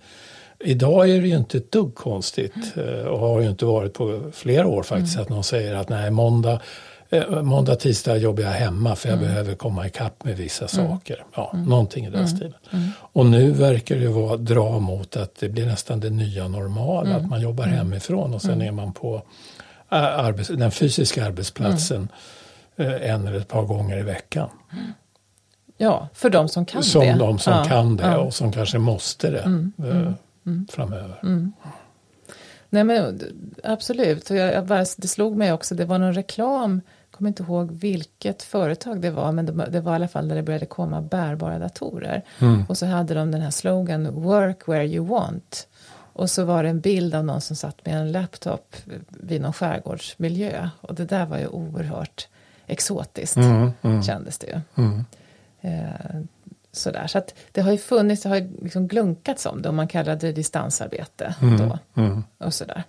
[0.64, 4.22] Idag är det ju inte ett dugg konstigt eh, och har ju inte varit på
[4.34, 5.24] flera år faktiskt mm.
[5.24, 6.60] att någon säger att nej måndag
[7.10, 9.30] eh, Måndag, tisdag jobbar jag hemma för jag mm.
[9.30, 10.92] behöver komma ikapp med vissa mm.
[10.92, 11.26] saker.
[11.36, 11.66] Ja, mm.
[11.66, 12.28] Någonting i den mm.
[12.28, 12.54] stilen.
[12.72, 12.90] Mm.
[12.98, 17.10] Och nu verkar det vara dra mot att det blir nästan det nya normala.
[17.10, 17.22] Mm.
[17.22, 19.22] Att man jobbar hemifrån och sen är man på
[19.90, 22.08] arbets, den fysiska arbetsplatsen
[23.02, 24.50] en eller ett par gånger i veckan.
[25.78, 27.10] Ja, för de som kan som det.
[27.10, 27.64] Som de som ja.
[27.64, 29.44] kan det och som kanske måste det
[30.46, 30.68] mm.
[30.72, 31.20] framöver.
[31.24, 31.54] Mm.
[32.70, 33.22] Nej men
[33.64, 37.44] absolut, jag, jag bara, det slog mig också, det var någon reklam, jag kommer inte
[37.44, 40.66] ihåg vilket företag det var, men det, det var i alla fall när det började
[40.66, 42.24] komma bärbara datorer.
[42.40, 42.66] Mm.
[42.70, 45.68] Och så hade de den här slogan Work where you want.
[46.14, 48.76] Och så var det en bild av någon som satt med en laptop
[49.10, 50.70] vid någon skärgårdsmiljö.
[50.82, 52.28] Och det där var ju oerhört
[52.68, 54.04] exotiskt, mm, mm.
[54.04, 54.84] kändes det ju.
[54.84, 55.06] Mm.
[55.62, 56.22] Eh,
[56.72, 57.08] sådär.
[57.08, 59.88] Så att det har ju funnits, det har ju liksom glunkats om det och man
[59.88, 61.80] kallade det distansarbete mm, då.
[62.02, 62.24] Mm.
[62.38, 62.84] Och sådär.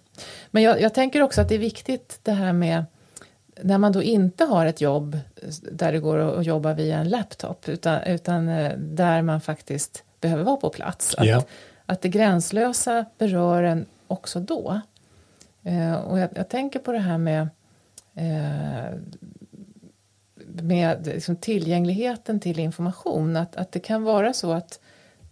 [0.50, 2.84] Men jag, jag, tänker också att det är viktigt det här med
[3.62, 5.18] när man då inte har ett jobb
[5.72, 10.44] där det går att jobba via en laptop utan, utan eh, där man faktiskt behöver
[10.44, 11.14] vara på plats.
[11.14, 11.44] Att, ja.
[11.86, 14.80] att det gränslösa berör en också då.
[15.62, 17.48] Eh, och jag, jag, tänker på det här med
[18.14, 18.98] eh,
[20.62, 23.36] med liksom tillgängligheten till information.
[23.36, 24.80] Att, att det kan vara så att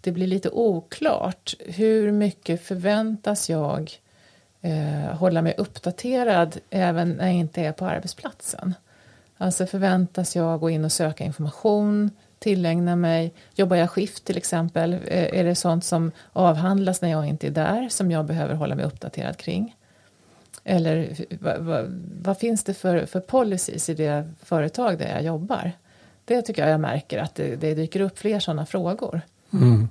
[0.01, 1.55] det blir lite oklart.
[1.67, 3.93] Hur mycket förväntas jag
[4.61, 8.75] eh, hålla mig uppdaterad även när jag inte är på arbetsplatsen?
[9.37, 14.93] Alltså förväntas jag gå in och söka information, tillägna mig, jobbar jag skift till exempel,
[14.93, 18.75] eh, är det sånt som avhandlas när jag inte är där som jag behöver hålla
[18.75, 19.77] mig uppdaterad kring?
[20.64, 25.73] Eller vad, vad, vad, finns det för, för policies i det företag där jag jobbar?
[26.25, 29.20] Det tycker jag jag märker att det, det dyker upp fler sådana frågor.
[29.53, 29.88] Mm.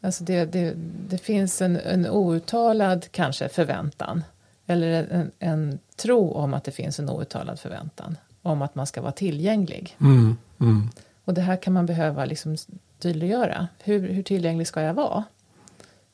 [0.00, 0.74] Alltså det, det,
[1.08, 4.24] det, finns en, en outtalad kanske förväntan
[4.66, 9.00] eller en, en, tro om att det finns en outtalad förväntan om att man ska
[9.00, 9.96] vara tillgänglig.
[10.00, 10.36] Mm.
[10.60, 10.88] Mm.
[11.24, 12.56] Och det här kan man behöva liksom
[12.98, 13.68] tydliggöra.
[13.84, 15.24] Hur, hur tillgänglig ska jag vara?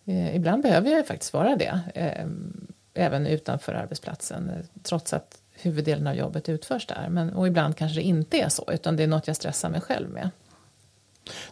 [0.05, 1.81] Eh, ibland behöver jag faktiskt vara det.
[1.95, 2.27] Eh,
[2.95, 4.51] även utanför arbetsplatsen
[4.83, 7.09] trots att huvuddelen av jobbet utförs där.
[7.11, 9.81] Men, och ibland kanske det inte är så utan det är något jag stressar mig
[9.81, 10.31] själv med.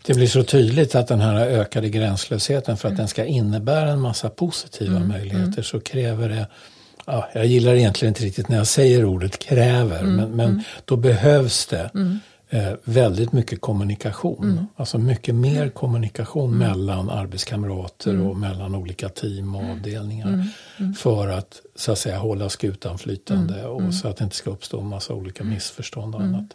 [0.07, 2.99] Det blir så tydligt att den här ökade gränslösheten för att mm.
[2.99, 5.09] den ska innebära en massa positiva mm.
[5.09, 5.65] möjligheter mm.
[5.65, 6.47] så kräver det
[7.07, 10.17] Ja, jag gillar egentligen inte riktigt när jag säger ordet kräver mm.
[10.17, 10.63] men, men mm.
[10.85, 12.21] då behövs det mm
[12.53, 14.45] eh, väldigt mycket kommunikation.
[14.45, 14.67] Mm.
[14.77, 15.71] Alltså mycket mer mm.
[15.71, 16.69] kommunikation mm.
[16.69, 18.27] mellan arbetskamrater mm.
[18.27, 19.73] och mellan olika team och mm.
[19.73, 20.49] avdelningar.
[20.79, 20.95] Mm.
[20.95, 24.81] För att så att säga hålla skutan flytande och så att det inte ska uppstå
[24.81, 26.55] en massa olika missförstånd och annat.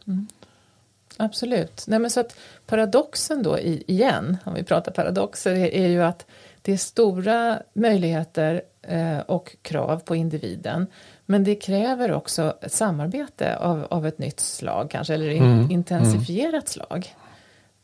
[1.17, 1.83] Absolut.
[1.87, 6.25] Nej, men så att paradoxen då igen, om vi pratar paradoxer, är, är ju att
[6.61, 10.87] det är stora möjligheter eh, och krav på individen
[11.29, 15.71] men det kräver också ett samarbete av, av ett nytt slag kanske, eller in, mm.
[15.71, 16.65] intensifierat mm.
[16.65, 17.15] slag.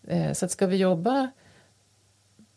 [0.08, 1.32] Eh, så att ska vi jobba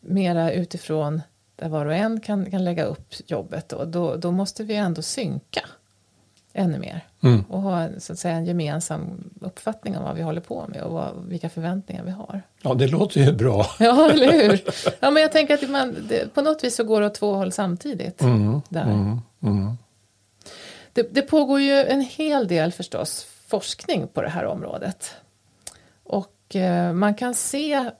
[0.01, 1.23] mera utifrån
[1.57, 5.03] där var och en kan, kan lägga upp jobbet då, då, då måste vi ändå
[5.03, 5.61] synka
[6.53, 7.05] ännu mer.
[7.21, 7.45] Mm.
[7.49, 10.93] Och ha så att säga, en gemensam uppfattning om vad vi håller på med och
[10.93, 12.43] vad, vilka förväntningar vi har.
[12.63, 13.67] Ja, det låter ju bra.
[13.79, 14.61] Ja, eller hur?
[15.01, 17.35] Ja, men jag tänker att man, det, på något vis så går det åt två
[17.35, 18.23] håll samtidigt.
[18.23, 18.61] Mm.
[18.69, 18.83] Där.
[19.43, 19.77] Mm.
[20.97, 25.15] Det, det pågår ju en hel del förstås forskning på det här området.
[26.03, 27.91] Och eh, man kan se,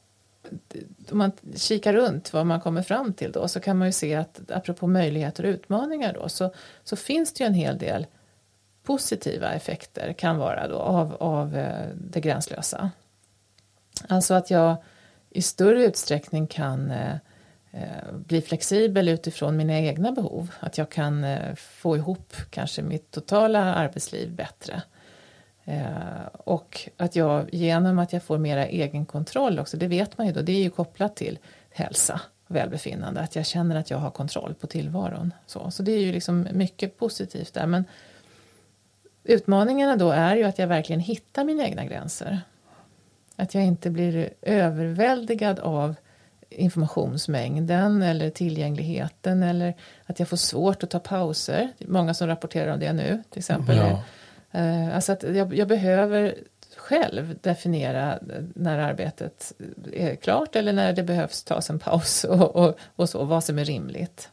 [1.11, 4.15] om man kikar runt vad man kommer fram till då, så kan man ju se
[4.15, 6.55] att apropå möjligheter och utmaningar då, så,
[6.85, 8.07] så finns det ju en hel del
[8.83, 12.91] positiva effekter kan vara då av, av eh, det gränslösa.
[14.09, 14.77] Alltså att jag
[15.31, 17.17] i större utsträckning kan Eh,
[17.71, 20.51] Eh, bli flexibel utifrån mina egna behov.
[20.61, 24.83] Att jag kan eh, få ihop kanske mitt totala arbetsliv bättre.
[25.65, 30.33] Eh, och att jag genom att jag får mera egenkontroll också, det vet man ju
[30.33, 31.39] då, det är ju kopplat till
[31.71, 35.33] hälsa och välbefinnande, att jag känner att jag har kontroll på tillvaron.
[35.47, 37.67] Så, så det är ju liksom mycket positivt där.
[37.67, 37.85] Men
[39.25, 42.41] utmaningarna då är ju att jag verkligen hittar mina egna gränser.
[43.37, 45.95] Att jag inte blir överväldigad av
[46.51, 49.75] informationsmängden eller tillgängligheten eller
[50.07, 51.73] att jag får svårt att ta pauser.
[51.79, 53.77] Många som rapporterar om det nu till exempel.
[53.77, 54.03] Ja.
[54.61, 56.35] Eh, alltså att jag, jag, behöver
[56.77, 58.19] själv definiera
[58.55, 59.53] när arbetet
[59.93, 63.59] är klart eller när det behövs tas en paus och, och, och så, vad som
[63.59, 64.31] är rimligt.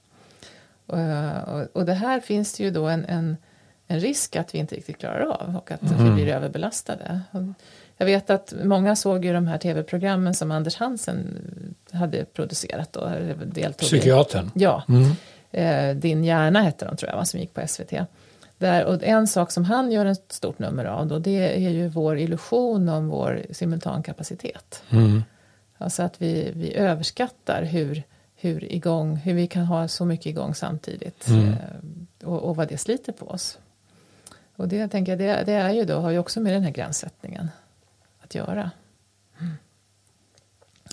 [0.85, 0.99] Och,
[1.47, 3.37] och, och, det här finns det ju då en, en,
[3.87, 6.05] en risk att vi inte riktigt klarar av och att mm.
[6.05, 7.21] vi blir överbelastade.
[7.97, 11.43] Jag vet att många såg ju de här tv-programmen som Anders Hansen
[11.91, 12.95] hade producerat.
[12.95, 13.09] Och
[13.45, 14.45] deltog Psykiatern?
[14.45, 14.49] I.
[14.53, 14.83] Ja.
[14.89, 15.11] Mm.
[15.51, 17.93] Eh, Din hjärna hette de tror jag, som gick på SVT.
[18.57, 21.87] Där, och en sak som han gör ett stort nummer av då, det är ju
[21.87, 24.83] vår illusion om vår simultankapacitet.
[24.89, 25.23] Mm.
[25.77, 28.03] Alltså att vi, vi överskattar hur,
[28.35, 31.27] hur, igång, hur vi kan ha så mycket igång samtidigt.
[31.27, 31.47] Mm.
[31.47, 33.57] Eh, och, och vad det sliter på oss.
[34.55, 36.71] Och det tänker jag, det, det, är ju då, har ju också med den här
[36.71, 37.49] gränssättningen
[38.31, 38.71] göra.
[39.39, 39.53] Mm.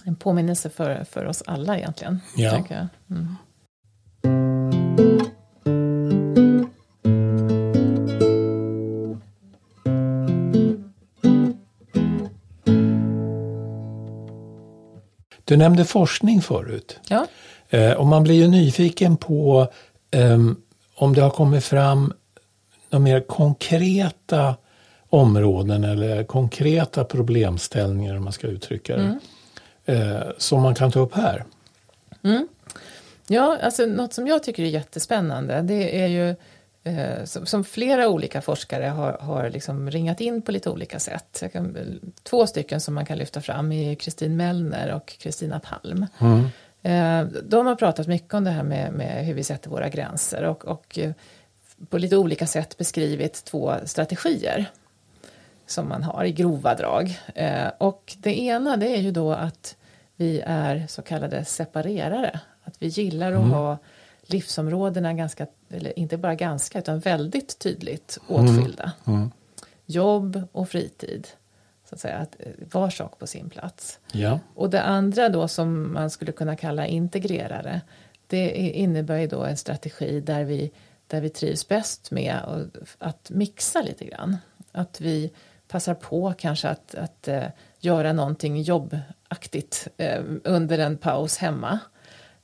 [0.04, 2.20] En påminnelse för, för oss alla egentligen.
[2.36, 2.64] Ja.
[3.10, 3.36] Mm.
[15.50, 17.00] Du nämnde forskning förut.
[17.08, 17.26] Ja.
[17.68, 19.68] Eh, och man blir ju nyfiken på
[20.10, 20.56] ehm,
[20.94, 22.12] om det har kommit fram
[22.88, 24.56] de mer konkreta
[25.10, 29.18] områden eller konkreta problemställningar om man ska uttrycka det.
[29.92, 31.44] Eh, som man kan ta upp här.
[33.26, 36.28] Ja, alltså något som jag tycker är jättespännande det är ju
[36.84, 41.42] eh, som, som flera olika forskare har, har liksom ringat in på lite olika sätt.
[41.52, 41.76] Kan,
[42.22, 46.06] två stycken som man kan lyfta fram är Kristin Mellner och Kristina Palm.
[46.82, 50.44] Eh, de har pratat mycket om det här med, med hur vi sätter våra gränser
[50.44, 51.12] och, och eh,
[51.88, 54.70] på lite olika sätt beskrivit två strategier
[55.70, 57.18] som man har i grova drag.
[57.34, 59.76] Eh, och det ena det är ju då att
[60.16, 62.40] vi är så kallade separerare.
[62.64, 63.78] Att vi gillar att ha
[64.22, 68.92] livsområdena ganska, eller inte bara ganska, utan väldigt tydligt åtskilda.
[69.86, 71.28] Jobb och fritid.
[71.88, 73.98] Så att säga, att eh, var sak på sin plats.
[74.12, 74.38] Ja.
[74.54, 77.80] Och det andra då som man skulle kunna kalla integrerare.
[78.26, 80.70] Det innebär ju då en strategi där vi,
[81.06, 82.40] där vi trivs bäst med
[82.98, 84.36] att mixa lite grann.
[84.72, 85.30] Att vi
[85.70, 87.44] passar på kanske att, att eh,
[87.80, 91.78] göra någonting jobbaktigt eh, under en paus hemma.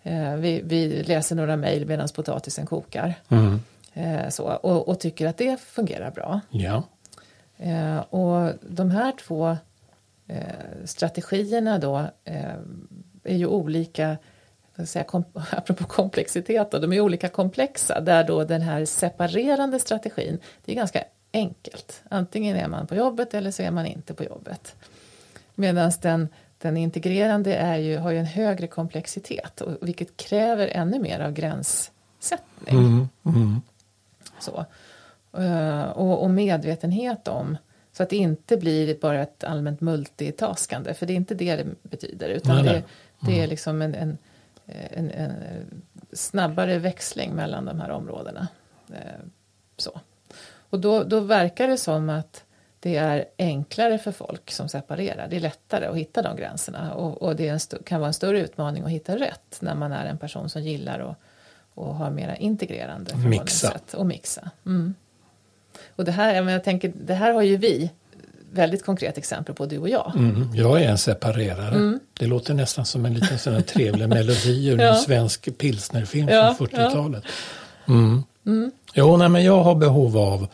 [0.02, 3.14] Eh, vi, vi läser några mejl medan potatisen kokar.
[3.92, 6.40] Eh, så, och, och tycker att det fungerar bra.
[6.50, 6.82] Ja.
[7.56, 9.56] Eh, och de här två
[10.26, 12.06] eh, strategierna då
[13.24, 14.16] är ju olika,
[14.84, 20.38] säga, kom, apropå komplexitet, då, de är olika komplexa där då den här separerande strategin,
[20.64, 21.04] det är ganska
[21.36, 22.02] enkelt.
[22.08, 24.74] Antingen är man på jobbet eller så är man inte på jobbet.
[25.54, 30.98] Medan den, den integrerande är ju, har ju en högre komplexitet och, vilket kräver ännu
[30.98, 32.78] mer av gränssättning.
[32.78, 33.60] Mm, mm.
[34.40, 34.64] Så.
[35.38, 37.56] Eh, och, och medvetenhet om
[37.92, 41.66] så att det inte blir bara ett allmänt multitaskande för det är inte det det
[41.82, 42.84] betyder utan Nej, det, nej.
[43.18, 44.18] det är liksom en, en,
[44.66, 45.32] en, en
[46.12, 48.48] snabbare växling mellan de här områdena.
[48.88, 49.20] Eh,
[49.76, 50.00] Så.
[50.70, 52.44] Och då, då verkar det som att
[52.80, 55.28] det är enklare för folk som separerar.
[55.28, 58.40] Det är lättare att hitta de gränserna och, och det en kan vara en större
[58.40, 61.14] utmaning att hitta rätt när man är en person som gillar och,
[61.74, 64.50] och har mera integrerande förhållningssätt och mixa.
[64.66, 64.94] Mm.
[65.96, 67.90] Och det här, jag, jag tänker, det här har ju vi
[68.52, 70.12] väldigt konkret exempel på, du och jag.
[70.16, 71.98] Mm, jag är en separerare.
[72.18, 74.86] Det låter nästan som en liten sån trevlig melodi ur Mm.
[74.86, 74.92] Ja.
[74.94, 77.24] en svensk pilsnerfilm Ja, från 40-talet.
[77.88, 78.22] Mm.
[78.98, 80.46] Jo, nej, men jag har behov av,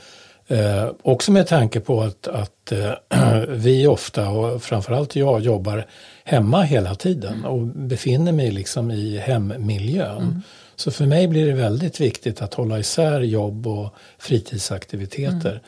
[0.46, 5.86] eh, också med tanke på att, att eh, vi ofta, och framförallt jag, jobbar
[6.24, 10.42] hemma hela tiden och befinner mig liksom i hemmiljön.
[10.76, 15.60] Så för mig blir det väldigt viktigt att hålla isär jobb och fritidsaktiviteter.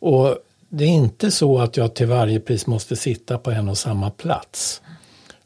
[0.00, 0.38] Och
[0.68, 4.10] det är inte så att jag till varje pris måste sitta på en och samma
[4.10, 4.82] plats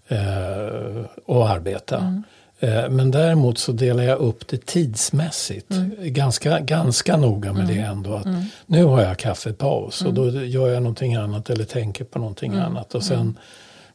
[0.08, 2.22] eh, och arbeta.
[2.62, 5.68] Eh, men däremot så delar jag upp det tidsmässigt.
[5.98, 8.14] Ganska, ganska noga med det ändå.
[8.14, 8.26] Att
[8.66, 12.94] Nu har jag kaffepaus och då gör jag någonting annat eller tänker på någonting annat.
[12.94, 13.38] Och sen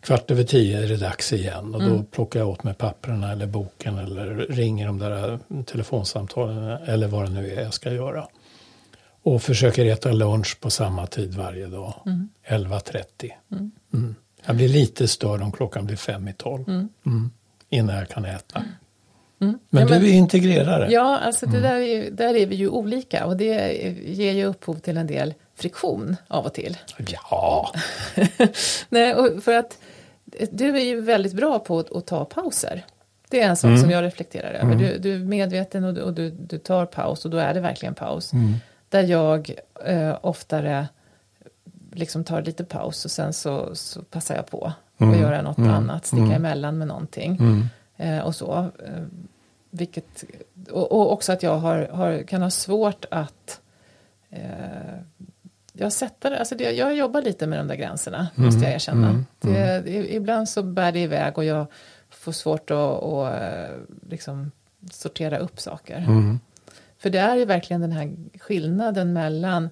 [0.01, 3.47] kvart över tio är det dags igen och då plockar jag åt mig papperna eller
[3.47, 8.27] boken eller ringer de där telefonsamtalen eller vad det nu är jag ska göra.
[9.23, 11.93] Och försöker äta lunch på samma tid varje dag.
[12.47, 13.31] 11.30.
[13.93, 14.15] Mm.
[14.45, 16.87] Jag blir lite störd om klockan blir fem i tolv.
[17.69, 17.85] Mm.
[17.85, 18.63] Innan jag kan äta.
[19.39, 20.91] Men Ja, men- du är integrerare.
[20.91, 23.73] Ja, alltså det där, är, där är vi ju olika och det
[24.05, 26.77] ger ju upphov till en del friktion av och till.
[27.31, 27.71] Ja,
[28.89, 29.77] Nej, och för att
[30.51, 32.85] du är ju väldigt bra på att, att ta pauser.
[33.29, 34.75] Det är en sak som jag reflekterar över.
[34.75, 37.59] Du, du är medveten och, du, och du, du tar paus och då är det
[37.59, 38.31] verkligen paus.
[38.89, 39.51] Där jag
[39.85, 40.87] eh, oftare
[41.93, 44.71] liksom tar lite paus och sen så, så passar jag på
[45.13, 47.37] att göra något annat, sticka emellan med någonting.
[47.97, 48.53] Eh, och så.
[48.85, 49.03] Eh,
[49.69, 50.23] vilket,
[50.71, 53.61] och, och också att jag har, har, kan ha svårt att
[54.29, 54.39] eh,
[55.73, 59.07] jag, sätter, alltså det, jag jobbar lite med de där gränserna, måste jag erkänna.
[59.39, 61.65] Det, i- ibland så bär det iväg och jag
[62.09, 63.75] får svårt att, att eh,
[64.09, 64.51] liksom
[64.91, 66.05] sortera upp saker.
[66.99, 69.69] För det är ju verkligen den här skillnaden mellan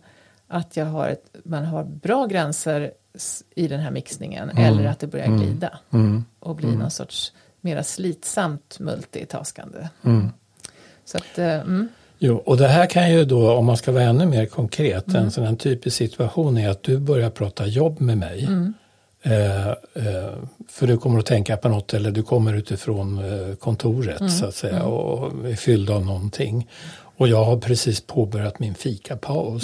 [0.48, 2.92] att jag har ett, man har bra gränser
[3.56, 5.80] i den här mixningen eller att det börjar glida
[6.40, 9.88] och bli någon sorts mera slitsamt multitaskande.
[11.06, 11.88] Så att, eh, mm,
[12.18, 15.32] Jo, och det här kan ju då, om man ska vara ännu mer konkret, en
[15.32, 18.50] sån här typisk situation är att du börjar prata jobb med mig.
[19.22, 20.34] Eh, eh,
[20.70, 24.56] för du kommer att tänka på något eller du kommer utifrån eh, kontoret så att
[24.56, 26.70] säga och är fylld av någonting.
[27.18, 29.64] Och jag har precis påbörjat min fikapaus.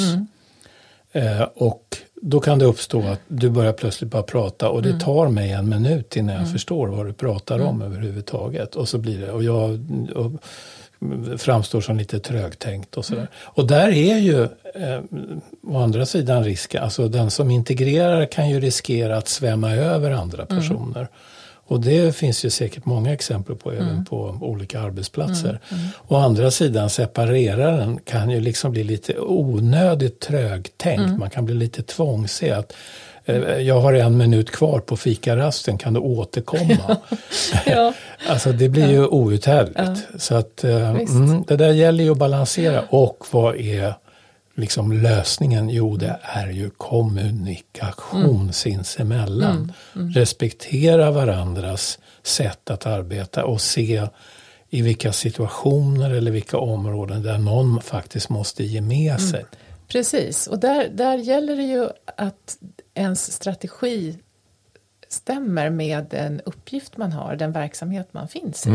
[1.11, 4.99] Eh, och då kan det uppstå att du börjar plötsligt bara prata och det Mm.
[5.01, 8.75] tar mig en minut innan jag förstår vad du pratar om överhuvudtaget.
[8.75, 9.79] Och så blir det, och jag
[10.15, 10.31] och
[11.37, 13.27] framstår som lite trögtänkt och sådär.
[13.43, 14.43] Och där är ju
[14.75, 15.01] eh,
[15.67, 20.45] å andra sidan risken, alltså den som integrerar kan ju riskera att svämma över andra
[20.45, 21.07] personer.
[21.71, 25.59] Och det finns ju säkert många exempel på även på olika arbetsplatser.
[26.07, 31.19] Å andra sidan separeraren kan ju liksom bli lite onödigt trögtänkt.
[31.19, 32.49] Man kan bli lite tvångsig.
[32.49, 32.73] Att,
[33.25, 36.97] eh, jag har en minut kvar på fikarasten, kan du återkomma?
[37.65, 37.93] Ja.
[38.27, 40.07] Alltså det blir ju outhärdligt.
[40.17, 42.83] Så att eh, mm, det där gäller ju att balansera.
[42.89, 43.93] Och vad är
[44.61, 45.69] liksom lösningen?
[45.69, 49.73] Jo, det är ju kommunikation sinsemellan.
[49.93, 54.07] Respektera varandras sätt att arbeta och se
[54.69, 59.45] i vilka situationer eller vilka områden där någon faktiskt måste ge med sig.
[59.87, 62.57] Precis, och där, där gäller det ju att
[62.93, 64.17] ens strategi
[65.07, 68.69] stämmer med den uppgift man har, den verksamhet man finns i.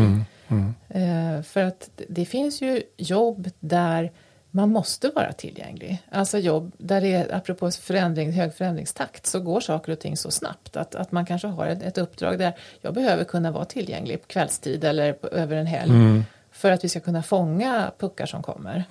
[0.89, 4.11] Eh, för att det finns ju jobb där
[4.57, 6.03] man måste vara tillgänglig.
[6.11, 10.31] Alltså jobb där det är, apropå förändring, hög förändringstakt, så går saker och ting så
[10.31, 14.21] snabbt att, att man kanske har ett, ett uppdrag där jag behöver kunna vara tillgänglig
[14.21, 18.43] på kvällstid eller på, över en helg för att vi ska kunna fånga puckar som
[18.43, 18.83] kommer.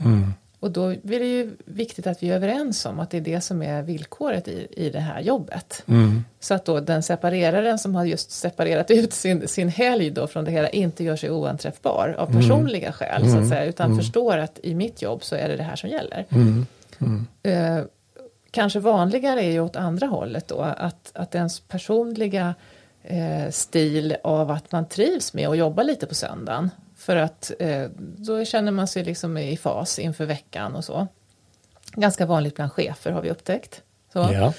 [0.67, 3.41] Och då är det ju viktigt att vi är överens om att det är det
[3.41, 5.85] som är villkoret i, i det här jobbet.
[6.41, 10.45] Så att då den separeraren som har just separerat ut sin, sin helg då från
[10.45, 14.59] det hela inte gör sig oanträffbar av personliga skäl så att säga, utan förstår att
[14.62, 16.25] i mitt jobb så är det det här som gäller.
[17.43, 17.85] Eh,
[18.51, 22.55] kanske vanligare är ju åt andra hållet då, att, att ens personliga
[23.03, 26.71] eh, stil av att man trivs med att jobba lite på söndagen.
[27.07, 31.07] För att eh, då känner man sig liksom i fas inför veckan och så.
[31.92, 33.82] Ganska vanligt bland chefer har vi upptäckt.
[34.12, 34.18] Så.
[34.18, 34.52] Ja.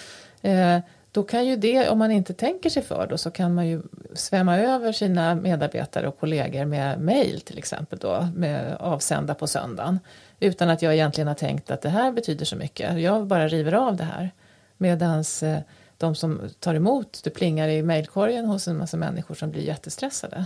[0.49, 0.79] Eh,
[1.11, 3.81] då kan ju det, om man inte tänker sig för då, så kan man ju
[4.13, 9.99] svämma över sina medarbetare och kollegor med mejl till exempel då, med avsända på söndagen.
[10.39, 13.01] Utan att jag egentligen har tänkt att det här betyder så mycket.
[13.01, 14.31] Jag bara river av det här.
[14.77, 15.59] Medans eh,
[15.97, 20.45] de som tar emot, det plingar i mejlkorgen hos en massa människor som blir jättestressade.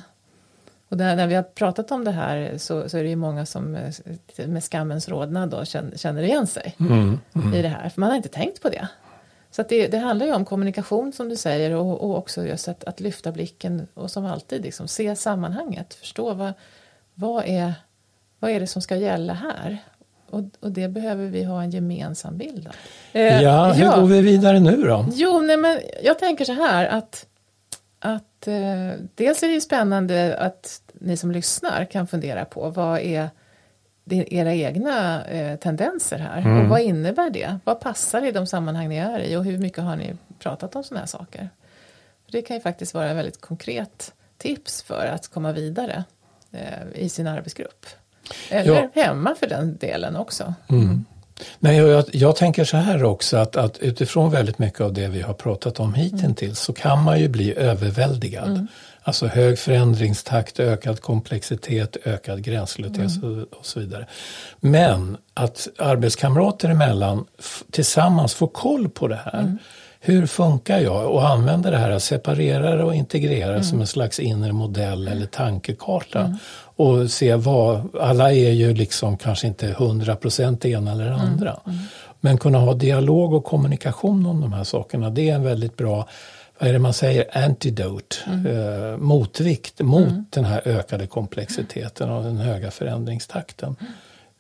[0.91, 3.45] Och där, när vi har pratat om det här så, så är det ju många
[3.45, 6.75] som eh, med skammens rodnad då känner, känner igen sig
[7.55, 7.89] i det här.
[7.89, 8.87] För man har inte tänkt på det.
[9.51, 12.83] Så det, det handlar ju om kommunikation som du säger och, och också just att,
[12.83, 15.93] att lyfta blicken och som alltid liksom, se sammanhanget.
[15.93, 16.53] Förstå vad,
[17.13, 17.73] vad, är,
[18.39, 19.77] vad är det som ska gälla här?
[20.29, 22.75] Och, och det behöver vi ha en gemensam bild av.
[23.13, 25.05] Eh, Ja, hur går vi vidare nu då?
[25.13, 27.25] Jo, nej, men jag tänker så här att,
[27.99, 32.99] att eh, dels är det ju spännande att ni som lyssnar kan fundera på vad
[32.99, 33.29] är
[34.09, 37.59] era egna eh, tendenser här och vad innebär det?
[37.63, 40.83] Vad passar i de sammanhang ni är i och hur mycket har ni pratat om
[40.83, 41.49] sådana här saker?
[42.25, 46.03] För det kan ju faktiskt vara ett väldigt konkret tips för att komma vidare
[46.51, 47.85] eh, i sin arbetsgrupp.
[48.49, 50.53] Eller hemma för den delen också.
[51.59, 55.21] Nej, jag, jag, tänker så här också att, att utifrån väldigt mycket av det vi
[55.21, 58.67] har pratat om hittills så kan man ju bli överväldigad.
[59.03, 64.07] Alltså hög förändringstakt, ökad komplexitet, ökad gränslöshet och, och så vidare.
[64.59, 67.25] Men att arbetskamrater emellan
[67.71, 69.57] tillsammans får koll på det här.
[70.03, 71.11] Hur funkar jag?
[71.11, 75.25] Och använda det här att separera och integrera det som en slags inre modell eller
[75.25, 76.37] tankekarta.
[76.82, 81.59] Och se vad, alla är ju liksom kanske inte 100% det ena eller det andra.
[82.19, 86.07] Men kunna ha dialog och kommunikation om de här sakerna, det är en väldigt bra
[86.61, 92.38] vad är det man säger, antidote, eh, motvikt mot den här ökade komplexiteten och den
[92.38, 93.75] höga förändringstakten.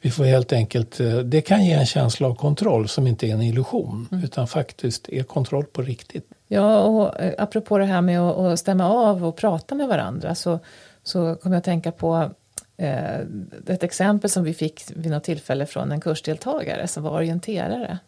[0.01, 3.33] Vi får helt enkelt, eh, det kan ge en känsla av kontroll som inte är
[3.33, 6.25] en illusion utan faktiskt är kontroll på riktigt.
[6.47, 10.59] Ja, och eh, apropå det här med att stämma av och prata med varandra så,
[11.03, 12.31] så kommer jag att tänka på
[12.77, 13.19] eh,
[13.67, 17.99] ett exempel som vi fick vid något tillfälle från en kursdeltagare som var orienterare.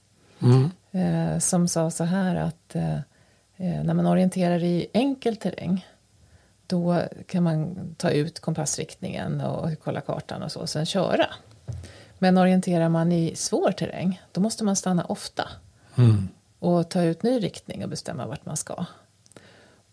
[0.91, 2.95] Eh, som sa så här att eh,
[3.57, 5.87] eh, när man orienterar i enkel terräng
[6.67, 11.25] då kan man ta ut kompassriktningen och kolla kartan och så och sen köra.
[12.19, 15.47] Men orienterar man i svår terräng då måste man stanna ofta
[16.59, 18.85] och ta ut ny riktning och bestämma vart man ska.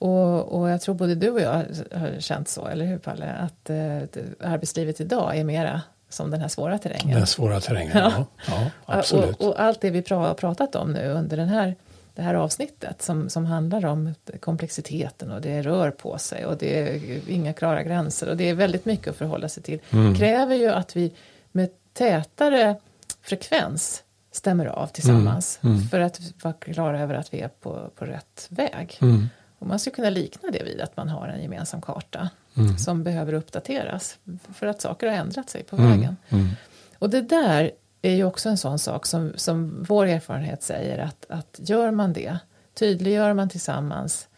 [0.01, 3.33] Och, och jag tror både du och jag har känt så, eller hur Palle?
[3.33, 7.19] Att eh, arbetslivet idag är mera som den här svåra terrängen.
[7.19, 8.27] Den svåra terrängen, ja.
[8.49, 9.37] ja, absolut.
[9.37, 11.77] Och, och allt det vi har pratat om nu under den här,
[12.15, 16.79] det här avsnittet som, som handlar om komplexiteten och det rör på sig och det
[16.79, 19.79] är inga klara gränser och det är väldigt mycket att förhålla sig till.
[20.17, 21.13] kräver ju att vi
[21.53, 22.77] med tätare
[23.23, 25.89] frekvens stämmer av tillsammans Mm, mm.
[25.89, 28.99] för att vara klara över att vi är på, på rätt väg.
[29.03, 29.29] Mm.
[29.61, 32.79] Och man skulle kunna likna det vid att man har en gemensam karta Mm.
[32.79, 34.19] som behöver uppdateras
[34.55, 35.91] för att saker har ändrat sig på Mm.
[35.91, 36.17] vägen.
[36.29, 36.49] Mm.
[36.99, 37.71] Och det där
[38.03, 42.13] är ju också en sån sak som, som vår erfarenhet säger att, att gör man
[42.13, 42.39] det,
[42.75, 44.29] tydliggör man tillsammans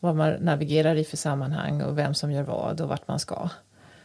[0.00, 3.48] vad man navigerar i för sammanhang och vem som gör vad och vart man ska,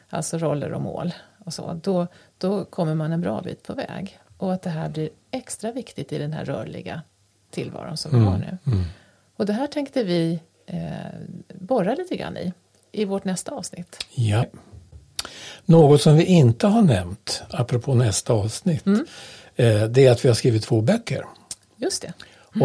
[0.10, 1.14] alltså roller och mål
[1.46, 2.08] och så, då,
[2.38, 4.20] då kommer man en bra bit på väg.
[4.38, 7.02] Och att det här blir extra viktigt i den här rörliga
[7.50, 8.58] tillvaron som vi har nu.
[8.66, 8.84] Mm.
[9.36, 10.40] Och det här tänkte vi
[11.54, 12.54] borra lite grann i,
[12.92, 14.06] i vårt nästa avsnitt.
[14.16, 14.46] Ja.
[15.66, 19.06] Något som vi inte har nämnt, apropå nästa avsnitt, Mm.
[19.56, 21.26] eh, det är att vi har skrivit två böcker.
[21.78, 22.14] Just det.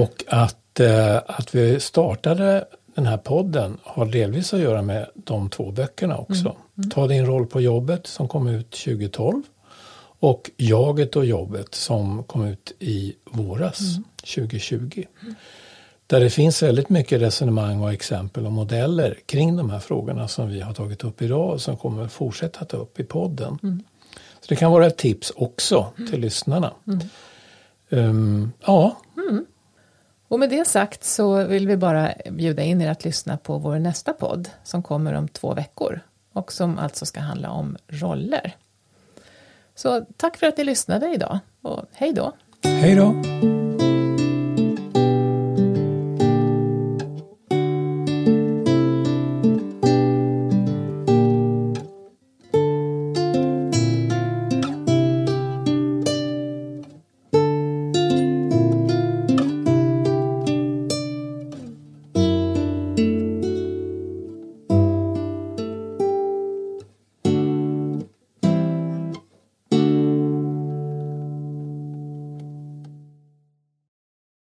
[0.00, 5.50] Och att, eh, att vi startade den här podden har delvis att göra med de
[5.50, 6.56] två böckerna också.
[6.94, 9.42] Ta din roll på jobbet som kom ut 2012
[10.18, 13.78] och Jaget och jobbet som kom ut i våras
[14.34, 15.04] 2020.
[16.06, 20.48] Där det finns väldigt mycket resonemang och exempel och modeller kring de här frågorna som
[20.48, 23.82] vi har tagit upp idag och som kommer fortsätta ta upp i podden.
[24.40, 26.72] Så det kan vara ett tips också till lyssnarna.
[27.90, 28.96] Ehm, ja,
[30.28, 33.78] Och med det sagt så vill vi bara bjuda in er att lyssna på vår
[33.78, 36.00] nästa podd som kommer om två veckor
[36.32, 38.56] och som alltså ska handla om roller.
[39.74, 42.32] Så tack för att ni lyssnade idag och hej då!
[42.62, 43.65] hej då!